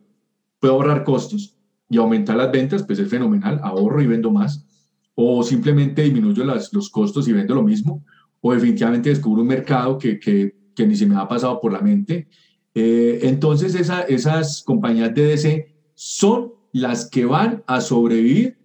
[0.59, 1.55] Puedo ahorrar costos,
[1.89, 4.65] y aumentar las ventas, pues es fenomenal, ahorro y vendo más,
[5.21, 8.05] o simplemente disminuyo las, los costos y vendo lo mismo,
[8.39, 11.81] o definitivamente descubro un mercado que, que, que ni se me ha pasado por la
[11.81, 12.29] mente.
[12.73, 18.59] Eh, entonces esa, esas compañías de DC son las que van a sobrevivir,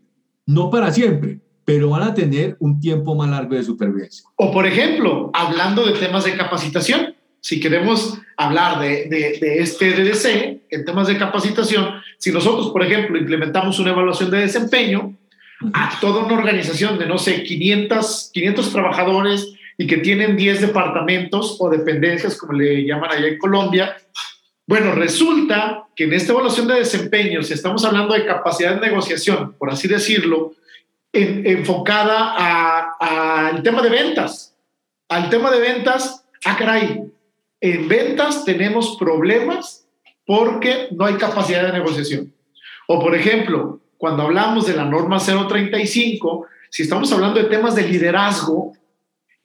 [0.46, 4.24] no para siempre, pero van a tener un tiempo más largo de supervivencia.
[4.36, 10.62] O por ejemplo, hablando de temas de capacitación, si queremos hablar de, de, este DDC
[10.70, 11.88] en temas de capacitación,
[12.18, 15.16] si nosotros, por ejemplo, implementamos una evaluación de desempeño
[15.72, 21.56] a toda una organización de, no sé, 500, 500 trabajadores y que tienen 10 departamentos
[21.60, 23.96] o dependencias, como le llaman allá en Colombia,
[24.66, 29.54] bueno, resulta que en esta evaluación de desempeño, si estamos hablando de capacidad de negociación,
[29.58, 30.52] por así decirlo,
[31.12, 34.56] enfocada al tema de ventas,
[35.08, 37.02] al tema de ventas, ah, caray,
[37.60, 39.86] en ventas tenemos problemas
[40.26, 42.32] porque no hay capacidad de negociación.
[42.86, 47.88] O por ejemplo, cuando hablamos de la norma 035, si estamos hablando de temas de
[47.88, 48.72] liderazgo,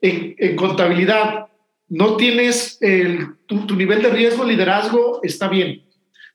[0.01, 1.47] en, contabilidad,
[1.89, 5.83] no tienes el, tu, tu nivel de riesgo liderazgo, está bien,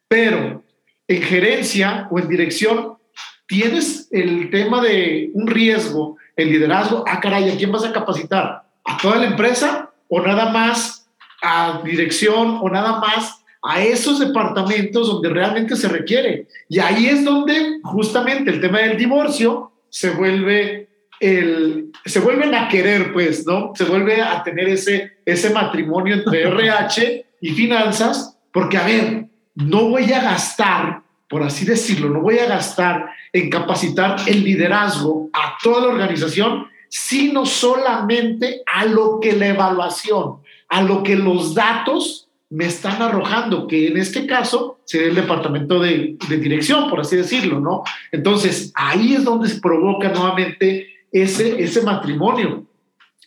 [0.09, 0.63] pero
[1.09, 2.99] en gerencia o en dirección,
[3.47, 8.65] tienes el tema de un riesgo, el liderazgo, ah, caray, ¿a quién vas a capacitar?
[8.85, 11.09] ¿A toda la empresa o nada más
[11.43, 16.47] a dirección o nada más a esos departamentos donde realmente se requiere.
[16.69, 20.89] Y ahí es donde justamente el tema del divorcio se vuelve
[21.19, 23.73] el, se vuelven a querer, pues, ¿no?
[23.75, 29.89] Se vuelve a tener ese, ese matrimonio entre RH y finanzas, porque, a ver, no
[29.89, 35.57] voy a gastar, por así decirlo, no voy a gastar en capacitar el liderazgo a
[35.63, 42.24] toda la organización, sino solamente a lo que la evaluación a lo que los datos
[42.51, 47.61] me están arrojando, que en este caso sería el departamento de, dirección, por así decirlo,
[47.61, 47.83] ¿no?
[48.13, 52.67] Entonces, ahí es donde se provoca nuevamente ese, ese matrimonio,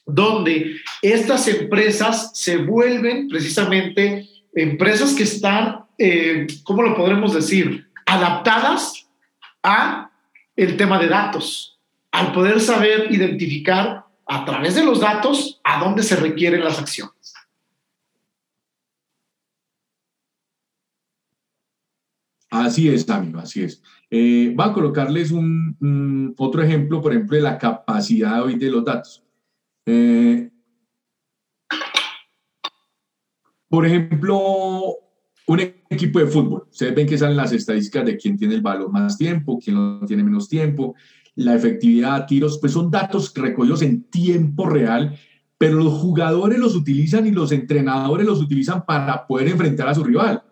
[0.05, 7.87] donde estas empresas se vuelven precisamente empresas que están, eh, ¿cómo lo podremos decir?
[8.05, 9.07] Adaptadas
[9.63, 10.09] a
[10.55, 11.77] el tema de datos,
[12.11, 17.33] al poder saber identificar a través de los datos a dónde se requieren las acciones.
[22.65, 23.81] Así es, amigo, así es.
[24.09, 28.83] Eh, va a colocarles un, otro ejemplo, por ejemplo, de la capacidad hoy de los
[28.83, 29.23] datos.
[29.85, 30.49] Eh,
[33.69, 34.95] por ejemplo,
[35.47, 36.67] un equipo de fútbol.
[36.71, 40.05] Ustedes ven que salen las estadísticas de quién tiene el balón más tiempo, quién lo
[40.05, 40.95] tiene menos tiempo,
[41.35, 45.17] la efectividad, tiros, pues son datos recogidos en tiempo real,
[45.57, 50.03] pero los jugadores los utilizan y los entrenadores los utilizan para poder enfrentar a su
[50.03, 50.43] rival.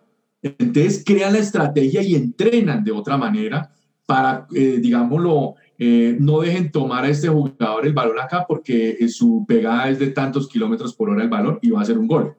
[0.42, 3.70] Entonces crean la estrategia y entrenan de otra manera
[4.06, 9.08] para, eh, digámoslo, eh, no dejen tomar a este jugador el balón acá porque eh,
[9.08, 12.06] su pegada es de tantos kilómetros por hora el balón y va a ser un
[12.06, 12.34] gol.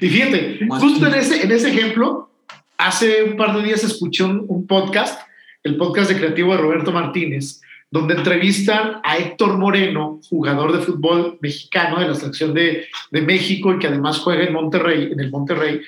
[0.00, 2.30] Y fíjate, justo en ese, en ese ejemplo,
[2.76, 5.22] hace un par de días escuché un podcast,
[5.62, 11.38] el podcast de creativo de Roberto Martínez, donde entrevistan a Héctor Moreno, jugador de fútbol
[11.40, 15.30] mexicano de la selección de, de, México y que además juega en Monterrey, en el
[15.30, 15.80] Monterrey,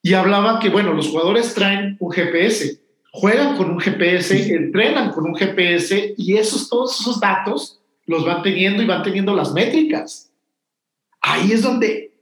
[0.00, 2.80] y hablaba que, bueno, los jugadores traen un GPS,
[3.12, 8.42] juegan con un GPS, entrenan con un GPS y esos, todos esos datos los van
[8.42, 10.30] teniendo y van teniendo las métricas.
[11.20, 12.12] Ahí es donde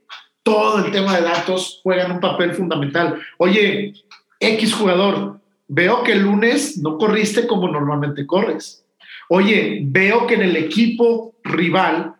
[0.41, 3.21] todo el tema de datos juega un papel fundamental.
[3.37, 3.93] Oye,
[4.39, 8.83] X jugador, veo que el lunes no corriste como normalmente corres
[9.29, 12.15] oye, veo que en el equipo rival,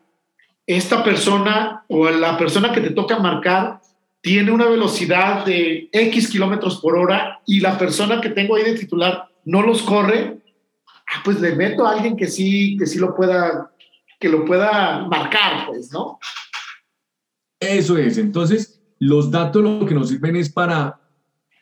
[0.65, 3.81] esta persona o la persona que te toca marcar
[4.21, 8.77] tiene una velocidad de X kilómetros por hora y la persona que tengo ahí de
[8.77, 10.39] titular no los corre,
[11.07, 13.71] ah, pues le meto a alguien que sí, que sí lo pueda,
[14.19, 16.19] que lo pueda marcar, pues, ¿no?
[17.59, 18.17] Eso es.
[18.17, 20.99] Entonces, los datos lo que nos sirven es para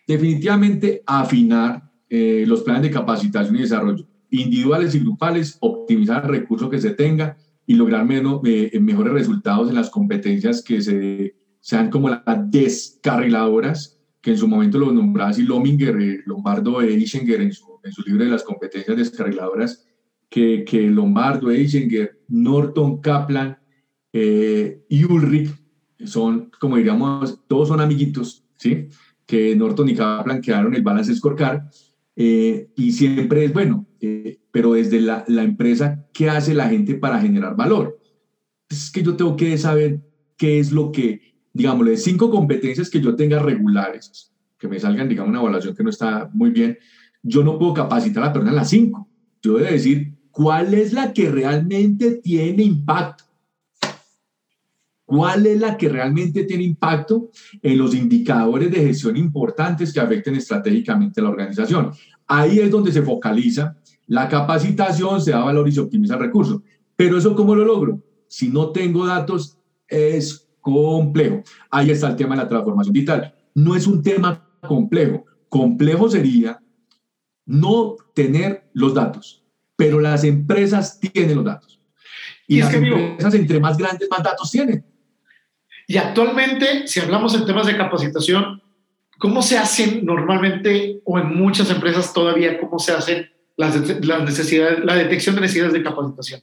[0.08, 4.08] definitivamente afinar eh, los planes de capacitación y desarrollo
[4.42, 9.70] individuales y grupales, optimizar el recurso que se tenga y lograr menos, eh, mejores resultados
[9.70, 12.22] en las competencias que se, sean como las
[12.52, 17.80] descarriladoras, que en su momento lo nombraba así Lominger, eh, Lombardo e Eichinger en su,
[17.84, 19.86] en su libro de las competencias descarriladoras,
[20.30, 23.58] que, que Lombardo, Eichinger, Norton, Kaplan
[24.14, 25.52] eh, y Ulrich
[26.06, 28.90] son, como diríamos, todos son amiguitos, ¿sí?
[29.26, 31.64] Que Norton y Kaplan quedaron el balance scorecard
[32.16, 36.96] eh, y siempre es bueno, eh, pero desde la, la, empresa, ¿qué hace la gente
[36.96, 38.00] para generar valor?
[38.70, 40.02] Es que yo tengo que saber
[40.38, 45.10] qué es lo que, digamos, de cinco competencias que yo tenga regulares, que me salgan,
[45.10, 46.78] digamos, una evaluación que no está muy bien,
[47.22, 49.10] yo no puedo capacitar a la las cinco.
[49.42, 53.25] Yo debo decir cuál es la que realmente tiene impacto.
[55.06, 57.30] ¿Cuál es la que realmente tiene impacto
[57.62, 61.92] en los indicadores de gestión importantes que afecten estratégicamente a la organización?
[62.26, 63.78] Ahí es donde se focaliza
[64.08, 66.64] la capacitación, se da valor y se optimiza el recurso.
[66.96, 68.02] Pero eso, ¿cómo lo logro?
[68.28, 71.44] Si no tengo datos, es complejo.
[71.70, 73.36] Ahí está el tema de la transformación digital.
[73.54, 75.26] No es un tema complejo.
[75.50, 76.60] Complejo sería
[77.46, 79.46] no tener los datos,
[79.76, 81.80] pero las empresas tienen los datos.
[82.48, 84.84] Y, las empresas, entre más grandes, más datos tienen.
[85.88, 88.62] Y actualmente, si hablamos en temas de capacitación,
[89.18, 93.76] ¿cómo se hacen normalmente o en muchas empresas todavía, cómo se hacen las,
[94.24, 96.42] necesidades, la detección de necesidades de capacitación?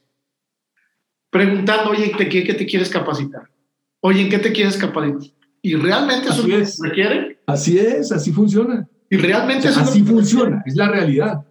[1.30, 3.42] Preguntando, oye, ¿qué, qué te quieres capacitar?
[4.00, 5.22] Oye, ¿en qué te quieres capacitar?
[5.62, 6.78] ¿Y realmente eso es.
[6.80, 7.38] requiere?
[7.46, 8.88] Así es, así funciona.
[9.08, 11.46] Y realmente eso Así funciona, es la realidad.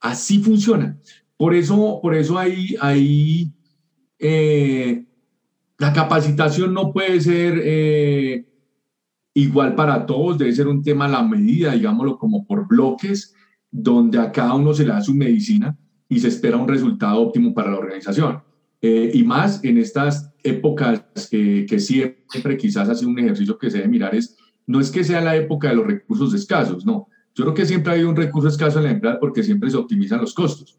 [0.00, 0.96] Así funciona.
[1.36, 3.50] Por eso, por eso hay, hay
[4.18, 5.04] eh,
[5.78, 8.46] la capacitación no puede ser eh,
[9.34, 13.34] igual para todos, debe ser un tema a la medida, digámoslo como por bloques,
[13.70, 15.76] donde a cada uno se le da su medicina
[16.08, 18.42] y se espera un resultado óptimo para la organización.
[18.80, 23.78] Eh, y más en estas épocas que, que siempre quizás hace un ejercicio que se
[23.78, 27.08] debe mirar es, no es que sea la época de los recursos escasos, no.
[27.34, 30.22] Yo creo que siempre hay un recurso escaso en la empresa porque siempre se optimizan
[30.22, 30.78] los costos.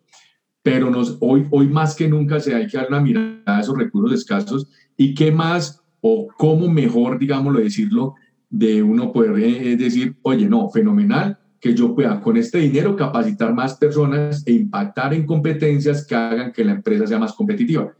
[0.64, 3.78] Pero nos, hoy, hoy más que nunca se hay que dar una mirada a esos
[3.78, 4.68] recursos escasos
[4.98, 8.16] y qué más o cómo mejor, digámoslo, decirlo,
[8.50, 13.54] de uno poder eh, decir, oye, no, fenomenal, que yo pueda con este dinero capacitar
[13.54, 17.94] más personas e impactar en competencias que hagan que la empresa sea más competitiva.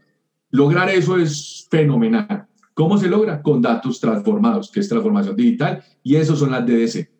[0.50, 2.46] Lograr eso es fenomenal.
[2.72, 3.42] ¿Cómo se logra?
[3.42, 7.10] Con datos transformados, que es transformación digital, y eso son las DDC.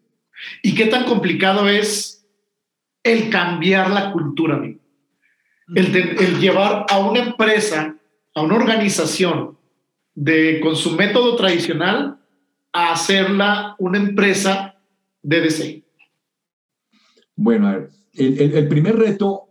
[0.63, 2.27] ¿Y qué tan complicado es
[3.03, 4.63] el cambiar la cultura,
[5.75, 7.97] El, el llevar a una empresa,
[8.35, 9.58] a una organización,
[10.21, 12.19] de con su método tradicional
[12.73, 14.75] a hacerla una empresa
[15.23, 15.85] de DC?
[17.37, 19.49] Bueno, a ver, el, el, primer reto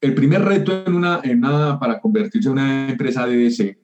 [0.00, 3.78] el primer reto en una, en una, para convertirse en una empresa DDC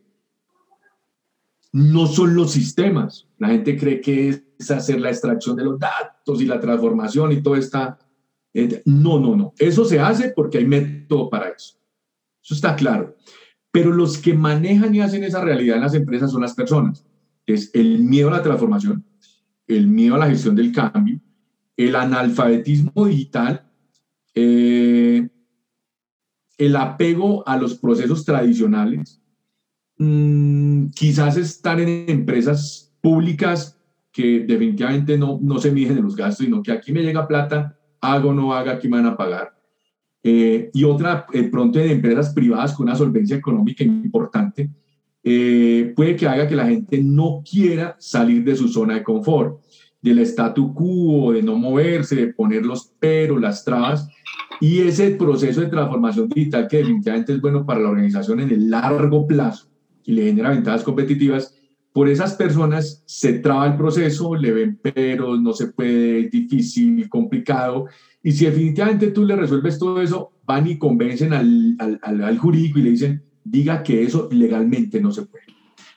[1.72, 3.28] no son los sistemas.
[3.38, 4.28] La gente cree que
[4.58, 7.98] es hacer la extracción de los datos y la transformación y todo está.
[8.54, 9.52] Eh, no, no, no.
[9.58, 11.76] Eso se hace porque hay método para eso.
[12.42, 13.14] Eso está claro.
[13.70, 17.04] Pero los que manejan y hacen esa realidad en las empresas son las personas.
[17.46, 19.04] Es el miedo a la transformación,
[19.66, 21.20] el miedo a la gestión del cambio,
[21.76, 23.70] el analfabetismo digital,
[24.34, 25.28] eh,
[26.58, 29.22] el apego a los procesos tradicionales,
[29.98, 33.78] mm, quizás estar en empresas públicas
[34.12, 37.78] que definitivamente no, no se miden en los gastos, sino que aquí me llega plata,
[38.00, 39.57] hago o no haga, aquí me van a pagar.
[40.22, 44.70] Eh, y otra, eh, pronto en empresas privadas con una solvencia económica importante,
[45.22, 49.60] eh, puede que haga que la gente no quiera salir de su zona de confort,
[50.00, 54.08] del statu quo, de no moverse, de poner los peros, las trabas,
[54.60, 58.70] y ese proceso de transformación digital que definitivamente es bueno para la organización en el
[58.70, 59.68] largo plazo
[60.04, 61.57] y le genera ventajas competitivas,
[61.92, 67.86] por esas personas se traba el proceso, le ven peros, no se puede, difícil, complicado,
[68.22, 72.78] y si definitivamente tú le resuelves todo eso, van y convencen al, al, al, jurídico
[72.78, 75.44] y le dicen, diga que eso legalmente no se puede.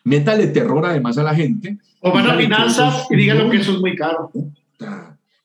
[0.03, 1.77] Métale terror además a la gente.
[1.99, 4.31] O van a finanzas y digan que eso es muy caro.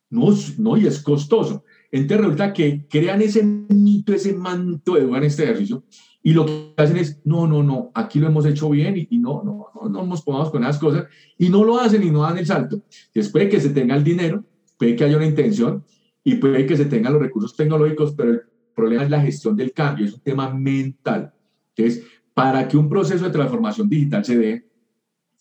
[0.09, 0.29] No,
[0.59, 1.65] no, y es costoso.
[1.91, 5.85] Entonces resulta que crean ese mito, ese manto de en este ejercicio
[6.27, 9.45] y lo que hacen es, no, no, no, aquí lo hemos hecho bien y, no,
[9.45, 11.05] no, no, no nos pongamos con esas cosas
[11.39, 12.83] y no lo hacen y no dan el salto.
[13.15, 14.45] Después de que se tenga el dinero,
[14.77, 15.85] puede que haya una intención
[16.25, 18.41] y puede que se tengan los recursos tecnológicos, pero el
[18.75, 21.33] problema es la gestión del cambio, es un tema mental.
[21.77, 22.05] Entonces,
[22.35, 24.69] para que un proceso de transformación digital se dé,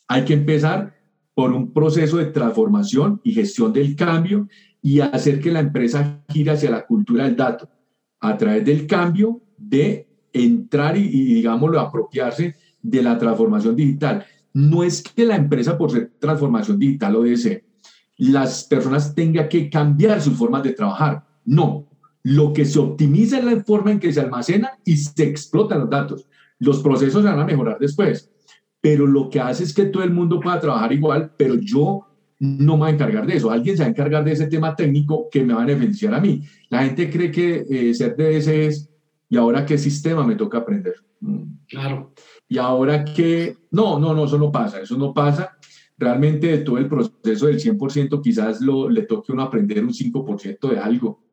[0.08, 0.96] hay que empezar
[1.34, 4.48] por un proceso de transformación y gestión del cambio
[4.84, 7.68] y hacer que la empresa gire hacia la cultura del dato
[8.20, 10.10] a través del cambio de
[10.44, 14.26] entrar y, y digámoslo, apropiarse de la transformación digital.
[14.54, 17.66] No es que la empresa por ser transformación digital o desee,
[18.18, 21.26] las personas tengan que cambiar sus formas de trabajar.
[21.44, 21.88] No,
[22.24, 25.90] lo que se optimiza es la forma en que se almacena y se explotan los
[25.90, 26.28] datos.
[26.60, 28.32] Los procesos se van a mejorar después,
[28.82, 32.08] pero lo que hace es que todo el mundo pueda trabajar igual, pero yo
[32.40, 33.52] no me voy a encargar de eso.
[33.52, 36.20] Alguien se va a encargar de ese tema técnico que me va a beneficiar a
[36.20, 36.42] mí.
[36.70, 38.90] La gente cree que eh, ser DS es,
[39.30, 40.96] ¿y ahora qué sistema me toca aprender?
[41.20, 41.44] Mm.
[41.68, 42.14] Claro.
[42.48, 45.58] Y ahora que, no, no, no, eso no pasa, eso no pasa
[45.98, 50.70] realmente de todo el proceso del 100% quizás lo, le toque uno aprender un 5%
[50.70, 51.24] de algo,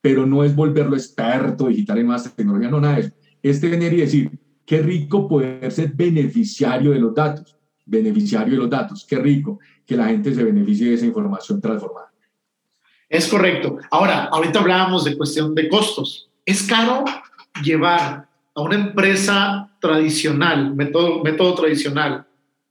[0.00, 3.12] pero no es volverlo experto digital en más tecnología, no nada de eso.
[3.42, 8.70] Es tener y decir, qué rico poder ser beneficiario de los datos, beneficiario de los
[8.70, 12.12] datos, qué rico que la gente se beneficie de esa información transformada.
[13.08, 13.78] Es correcto.
[13.90, 16.30] Ahora, ahorita hablábamos de cuestión de costos.
[16.46, 17.04] ¿Es caro
[17.62, 22.26] llevar a una empresa tradicional, método, tradicional,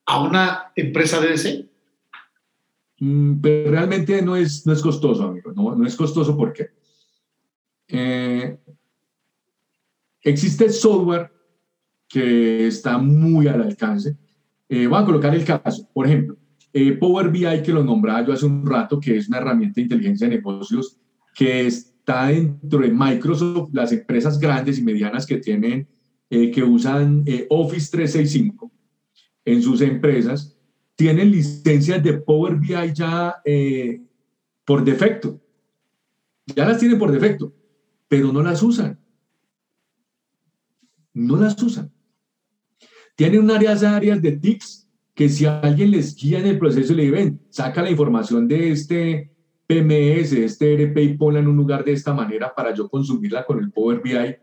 [0.05, 1.65] a una empresa DDC?
[2.99, 5.51] Mm, pero realmente no es, no es costoso, amigo.
[5.53, 6.69] No, es costoso porque
[7.87, 8.57] eh,
[10.21, 11.31] existe software
[12.07, 14.17] que está muy al alcance.
[14.67, 15.87] Eh, voy a colocar el caso.
[15.93, 16.37] Por ejemplo,
[16.73, 19.81] eh, Power BI, que lo nombraba yo hace un rato, que es una herramienta de
[19.83, 20.97] inteligencia de negocios
[21.33, 21.65] que
[22.09, 25.87] está dentro de Microsoft, las empresas grandes y medianas que tienen,
[26.29, 28.71] que usan Office 365
[29.45, 30.59] en sus empresas
[30.99, 34.01] tienen licencias de Power BI ya eh,
[34.65, 35.39] por defecto.
[36.45, 37.53] Ya las tienen por defecto,
[38.09, 38.99] pero no las usan.
[41.13, 41.89] No las usan.
[43.15, 47.39] Tienen unas áreas, de TICs que si alguien les guía en el proceso le ven,
[47.49, 49.31] saca la información de este
[49.69, 53.71] PMS, este y ponla en un lugar de esta manera para yo consumirla con el
[53.71, 54.35] Power BI,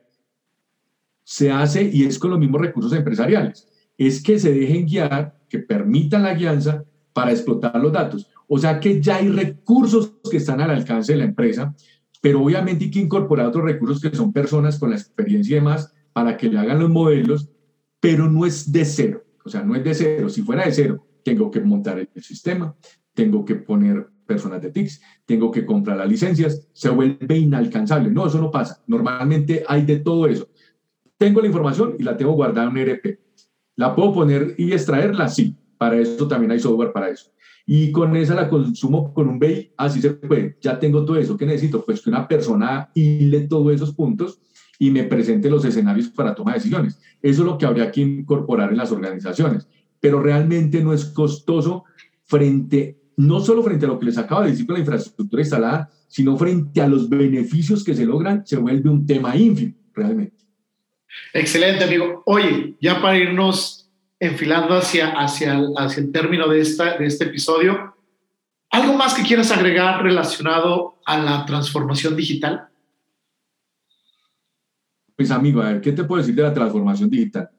[1.24, 3.66] se hace y es con los mismos recursos empresariales
[3.98, 8.30] es que se dejen guiar, que permitan la guianza para explotar los datos.
[8.46, 11.74] O sea que ya hay recursos que están al alcance de la empresa,
[12.20, 15.92] pero obviamente hay que incorporar otros recursos que son personas con la experiencia y demás
[16.12, 17.50] para que le hagan los modelos,
[18.00, 19.24] pero no es de cero.
[19.44, 20.28] O sea, no es de cero.
[20.28, 22.74] Si fuera de cero, tengo que montar el sistema,
[23.14, 28.10] tengo que poner personas de TICS, tengo que comprar las licencias, se vuelve inalcanzable.
[28.10, 28.82] No, eso no pasa.
[28.86, 30.48] Normalmente hay de todo eso.
[31.16, 33.26] Tengo la información y la tengo guardada en un ERP
[33.76, 35.28] ¿La puedo poner y extraerla?
[35.28, 37.30] Sí, para eso también hay software para eso.
[37.66, 40.56] Y con esa la consumo con un BI, así se puede.
[40.62, 41.36] Ya tengo todo eso.
[41.36, 41.84] ¿Qué necesito?
[41.84, 44.40] Pues que una persona hile todos esos puntos
[44.78, 46.98] y me presente los escenarios para toma de decisiones.
[47.20, 49.68] Eso es lo que habría que incorporar en las organizaciones.
[50.00, 51.84] Pero realmente no es costoso
[52.24, 55.90] frente, no solo frente a lo que les acaba de decir con la infraestructura instalada,
[56.06, 59.74] sino frente a los beneficios que se logran, se vuelve un tema ínfimo.
[59.94, 60.36] realmente.
[61.32, 62.22] Excelente, amigo.
[62.26, 63.90] Oye, ya para irnos
[64.20, 67.94] enfilando hacia, hacia, el, hacia el término de, esta, de este episodio,
[68.70, 72.68] ¿algo más que quieras agregar relacionado a la transformación digital?
[75.16, 77.50] Pues amigo, a ver, ¿qué te puedo decir de la transformación digital?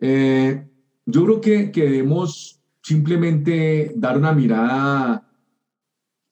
[0.00, 0.66] Eh,
[1.06, 2.57] yo creo que, que debemos
[2.88, 5.22] simplemente dar una mirada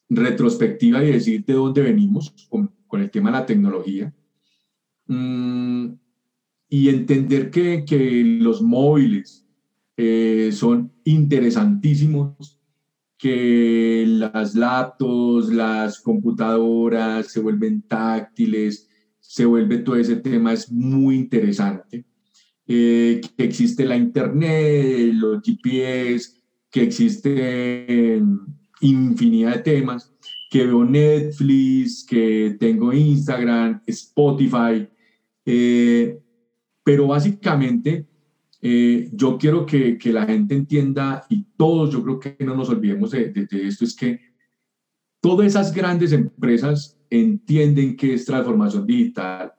[0.09, 4.15] retrospectiva y decir de dónde venimos con, el tema de la tecnología.
[5.07, 5.89] Mm,
[6.71, 9.47] y entender que, que los móviles
[9.99, 12.59] eh, son interesantísimos,
[13.19, 18.89] que las laptops, las computadoras se vuelven táctiles,
[19.21, 22.07] se vuelve todo ese tema, es muy interesante.
[22.67, 26.37] Eh, que existe la internet, los GPS,
[26.71, 28.23] que existe
[28.81, 30.13] infinidad de temas,
[30.51, 34.89] que veo Netflix, que tengo Instagram, Spotify,
[35.45, 36.19] eh,
[36.85, 38.07] pero básicamente
[38.61, 42.69] eh, yo quiero que, que, la gente entienda y todos, yo creo que no nos
[42.69, 44.21] olvidemos de, de, de esto, es que
[45.21, 49.53] todas esas grandes empresas entienden que es transformación digital,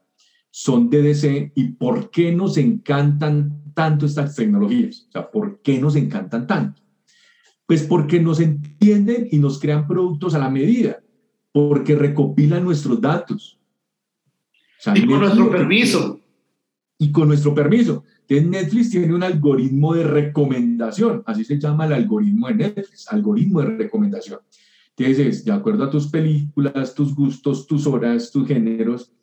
[0.50, 5.96] son DDC y por qué nos encantan tanto estas tecnologías, o sea, por qué nos
[5.96, 6.82] encantan tanto.
[7.68, 11.04] Pues porque nos entienden y nos crean productos a la medida,
[11.52, 13.60] porque recopilan nuestros datos.
[14.80, 16.20] O sea, y con nuestro permiso.
[16.98, 18.04] Y con nuestro permiso.
[18.22, 23.62] Entonces Netflix tiene un algoritmo de recomendación, así se llama el algoritmo de Netflix, algoritmo
[23.62, 24.40] de recomendación.
[24.96, 29.14] Entonces, de acuerdo a tus películas, tus gustos, tus horas, tus géneros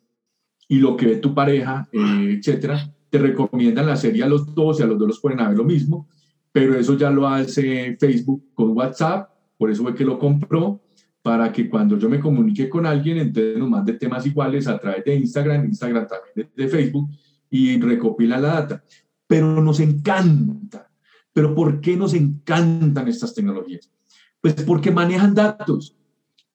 [0.67, 4.79] y lo que ve tu pareja, eh, etcétera, te recomiendan la serie a los dos
[4.79, 6.07] y a los dos los pueden ver lo mismo
[6.55, 10.81] pero eso ya lo hace Facebook con WhatsApp, por eso fue que lo compró,
[11.21, 15.03] para que cuando yo me comunique con alguien, entonces nos mande temas iguales a través
[15.03, 17.09] de Instagram, Instagram también de, Facebook,
[17.49, 18.83] y recopila la data.
[19.27, 20.89] Pero nos encanta.
[21.33, 23.91] ¿Pero por qué nos encantan estas tecnologías?
[24.39, 25.97] Pues porque manejan datos.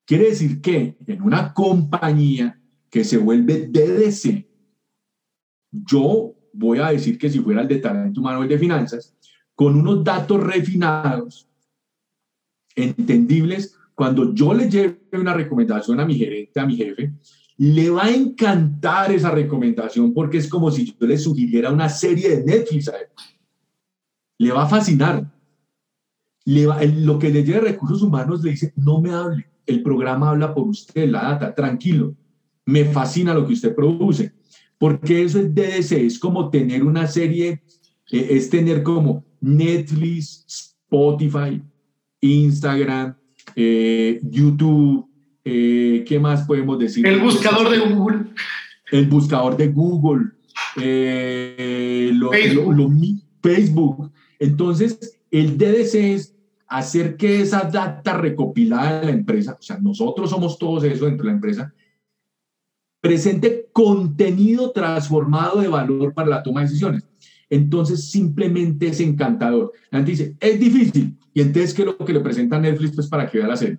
[0.06, 4.46] Quiere decir que en una compañía que se vuelve DDC,
[5.70, 9.14] yo voy a decir que si fuera el de talento humano o de finanzas,
[9.60, 11.46] con unos datos refinados,
[12.74, 17.12] entendibles, cuando yo le lleve una recomendación a mi gerente, a mi jefe,
[17.58, 22.38] le va a encantar esa recomendación porque es como si yo le sugiriera una serie
[22.38, 22.90] de Netflix.
[24.38, 25.30] Le va a fascinar.
[26.46, 30.68] Lo que le lleve recursos humanos le dice, no me hable, el programa habla por
[30.68, 32.16] usted, la data, tranquilo.
[32.64, 34.32] Me fascina lo que usted produce.
[34.78, 37.62] Porque eso es DDC, es como tener una serie,
[38.10, 40.44] eh, es tener como Netflix,
[40.84, 41.62] Spotify,
[42.20, 43.16] Instagram,
[43.56, 45.08] eh, YouTube,
[45.44, 47.06] eh, ¿qué más podemos decir?
[47.06, 48.26] El buscador de Google.
[48.90, 50.32] El buscador de Google,
[50.76, 53.22] eh, Facebook.
[53.42, 54.12] Facebook.
[54.38, 56.36] Entonces, el DDC es
[56.66, 61.24] hacer que esa data recopilada de la empresa, o sea, nosotros somos todos eso dentro
[61.24, 61.74] de la empresa,
[63.00, 67.09] presente contenido transformado de valor para la toma de decisiones
[67.50, 69.72] entonces simplemente es encantador.
[69.90, 71.18] La gente dice, es difícil.
[71.34, 73.78] Y entonces, ¿qué es lo que le presenta Netflix pues, para que vea la serie?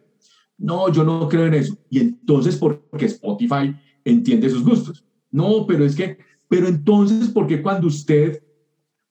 [0.58, 1.78] No, yo no creo en eso.
[1.90, 3.74] Y entonces, porque Spotify
[4.06, 5.04] entiende sus gustos.
[5.32, 6.18] No, pero es que,
[6.48, 8.44] pero entonces, porque cuando usted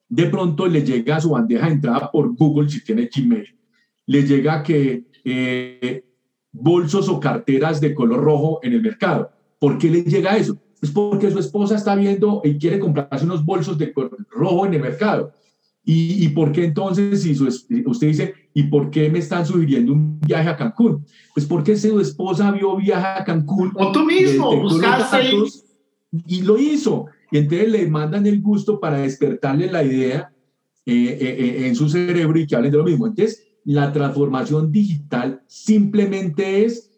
[0.08, 3.56] de pronto le llega a su bandeja de entrada por Google, si tiene Gmail,
[4.06, 6.04] le llega que eh,
[6.52, 9.30] bolsos o carteras de color rojo en el mercado?
[9.58, 10.60] ¿Por qué le llega eso?
[10.82, 13.92] Es porque su esposa está viendo y quiere comprarse unos bolsos de
[14.30, 15.32] rojo en el mercado.
[15.84, 19.92] ¿Y, y por qué entonces, si su, usted dice, ¿y por qué me están sugiriendo
[19.92, 21.04] un viaje a Cancún?
[21.34, 23.72] Pues porque su esposa vio viaje a Cancún.
[23.74, 25.32] O tú mismo, buscaste.
[26.26, 27.06] Y lo hizo.
[27.30, 30.32] Y entonces le mandan el gusto para despertarle la idea
[30.84, 33.06] eh, eh, eh, en su cerebro y que hablen de lo mismo.
[33.06, 36.89] Entonces, la transformación digital simplemente es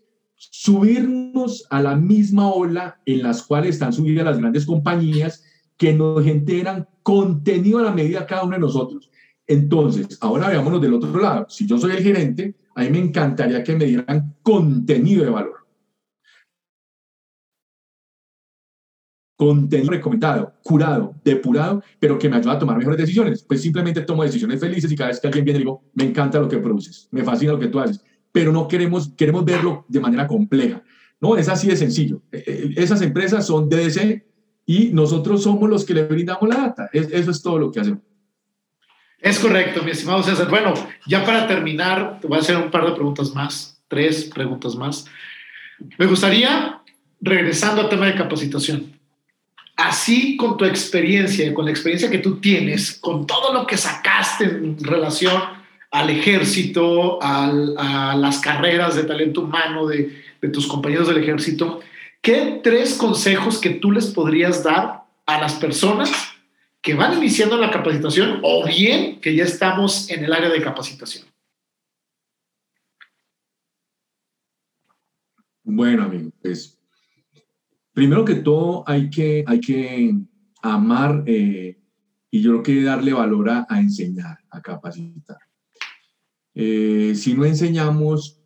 [0.51, 5.45] subirnos a la misma ola en las cuales están subidas las grandes compañías
[5.77, 9.11] que nos generan contenido a la medida cada uno de nosotros.
[9.47, 11.47] Entonces, ahora veámonos del otro lado.
[11.49, 15.67] Si yo soy el gerente, a mí me encantaría que me dieran contenido de valor.
[19.37, 23.43] Contenido recomendado, curado, depurado, pero que me ayuda a tomar mejores decisiones.
[23.43, 26.49] Pues simplemente tomo decisiones felices y cada vez que alguien viene digo, me encanta lo
[26.49, 30.27] que produces, me fascina lo que tú haces pero no queremos, queremos verlo de manera
[30.27, 30.83] compleja.
[31.21, 32.23] No, es así de sencillo.
[32.33, 34.25] E, e, esas empresas son DDC
[34.67, 36.91] y nosotros somos los que le brindamos la data.
[36.93, 38.01] Eso es todo lo que hacemos.
[39.21, 40.49] Es correcto, mi estimado César.
[40.51, 40.75] Bueno,
[41.07, 45.05] ya para terminar, te voy a hacer un par de preguntas más, tres preguntas más.
[45.97, 46.83] Me gustaría,
[47.21, 48.99] regresando al tema de capacitación,
[49.77, 54.45] así con tu experiencia, con la experiencia que tú tienes, con todo lo que sacaste
[54.45, 55.62] en relación
[55.93, 60.23] al ejército, a las carreras de talento humano de,
[60.53, 61.81] tus compañeros del ejército,
[62.21, 66.11] ¿qué tres consejos que tú les podrías dar a las personas
[66.81, 71.27] que van iniciando la capacitación o bien que ya estamos en el área de capacitación?
[75.63, 76.81] Bueno, amigo, pues
[77.93, 80.15] primero que todo hay que, hay que
[80.63, 81.79] amar eh,
[82.31, 85.39] y yo creo que darle valor a, enseñar, a capacitar.
[86.55, 88.41] Eh, si no enseñamos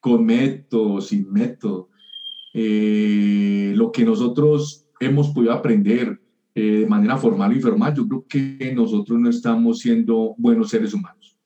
[0.00, 1.90] con método, sin método,
[2.54, 6.20] eh, lo que nosotros hemos podido aprender
[6.54, 11.38] de manera formal o informal, yo creo que nosotros no estamos siendo buenos seres humanos.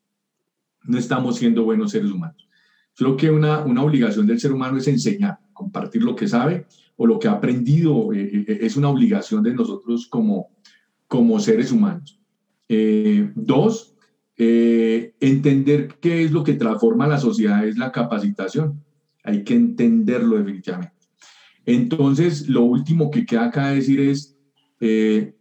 [0.85, 2.49] No estamos siendo buenos seres humanos.
[2.95, 6.65] Creo que una, una obligación del ser humano es enseñar, compartir lo que sabe
[6.95, 8.11] o lo que ha aprendido.
[8.11, 10.49] es una obligación de nosotros como,
[11.07, 12.19] como seres humanos.
[13.35, 13.92] dos,
[14.37, 18.83] eh, entender qué es lo que transforma la sociedad es la capacitación.
[19.23, 20.93] Hay que entenderlo definitivamente.
[21.65, 24.35] Entonces, lo último que queda acá decir es
[24.79, 25.35] eh,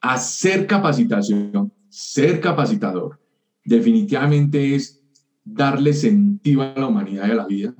[0.00, 3.20] hacer capacitación, ser capacitador,
[3.64, 5.02] definitivamente es
[5.44, 7.74] darle sentido a la humanidad y a la vida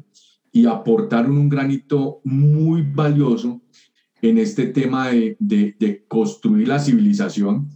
[0.51, 3.61] y aportar un granito muy valioso
[4.23, 7.69] en este tema de, de construir la civilización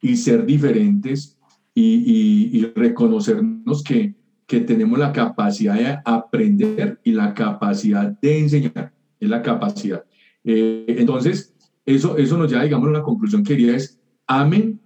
[0.00, 1.35] y ser diferentes
[1.78, 4.14] y, reconocernos que,
[4.46, 10.04] que tenemos la capacidad de aprender y la capacidad de enseñar, es la capacidad.
[10.42, 11.54] Eh, entonces,
[11.84, 14.80] eso, eso nos lleva, digamos, a una conclusión que quería es, amen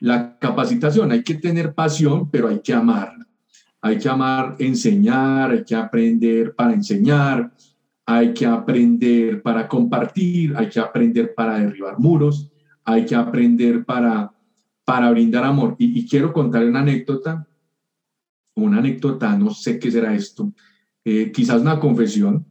[0.00, 3.26] la capacitación, hay que tener pasión, pero hay que amarla.
[3.80, 7.52] Hay que amar enseñar, hay que aprender para enseñar,
[8.04, 12.50] hay que aprender para compartir, hay que aprender para derribar muros,
[12.84, 14.30] hay que aprender para
[14.84, 15.76] para brindar amor.
[15.78, 17.46] Y, quiero contar una anécdota,
[18.54, 20.52] una anécdota, no sé qué será esto,
[21.04, 22.46] eh, quizás una confesión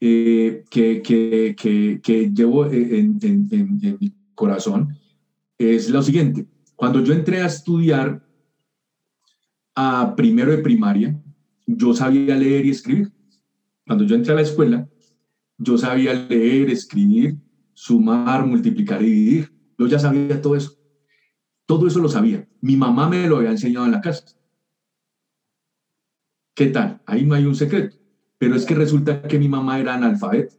[0.00, 4.96] eh, que, que, que, que, llevo en, en, en, mi corazón,
[5.58, 6.46] es lo siguiente.
[6.74, 8.22] Cuando yo entré a estudiar
[9.74, 11.18] a primero de primaria,
[11.66, 13.10] yo sabía leer y escribir.
[13.86, 14.88] Cuando yo entré a la escuela,
[15.58, 17.36] yo sabía leer, escribir,
[17.72, 19.52] sumar, multiplicar y dividir.
[19.78, 20.76] Yo ya sabía todo eso.
[21.66, 22.48] Todo eso lo sabía.
[22.60, 24.24] Mi mamá me lo había enseñado en la casa.
[26.54, 27.02] ¿Qué tal?
[27.04, 27.96] Ahí no hay un secreto.
[28.38, 30.54] Pero es que resulta que mi mamá era analfabeta.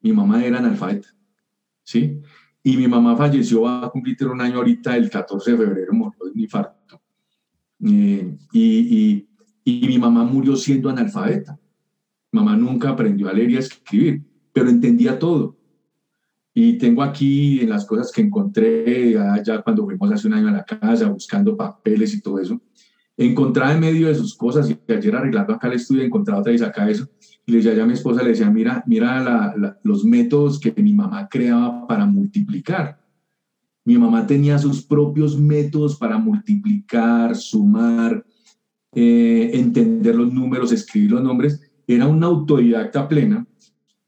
[0.00, 1.08] Mi mamá era analfabeta.
[1.82, 2.20] ¿Sí?
[2.62, 6.30] Y mi mamá falleció, a cumplir un año ahorita, el 14 de febrero, murió de
[6.30, 7.02] un infarto.
[7.84, 9.28] Eh, y,
[9.64, 11.58] y mi mamá murió siendo analfabeta.
[12.30, 15.56] mamá nunca aprendió a leer y a escribir, pero entendía todo.
[16.54, 19.12] Y tengo aquí en las cosas que encontré
[19.44, 22.60] ya cuando fuimos hace un año a la casa buscando papeles y todo eso,
[23.16, 26.62] encontraba en medio de sus cosas y ayer arreglando acá el estudio encontraba otra vez
[26.62, 27.08] acá eso
[27.46, 31.28] y le decía a mi esposa, le decía, mira, mira los métodos que mi mamá
[31.28, 33.00] creaba para multiplicar.
[33.84, 38.24] Mi mamá tenía sus propios métodos para multiplicar, sumar,
[38.94, 41.60] eh, entender los números, escribir los nombres.
[41.86, 43.44] Era una autodidacta plena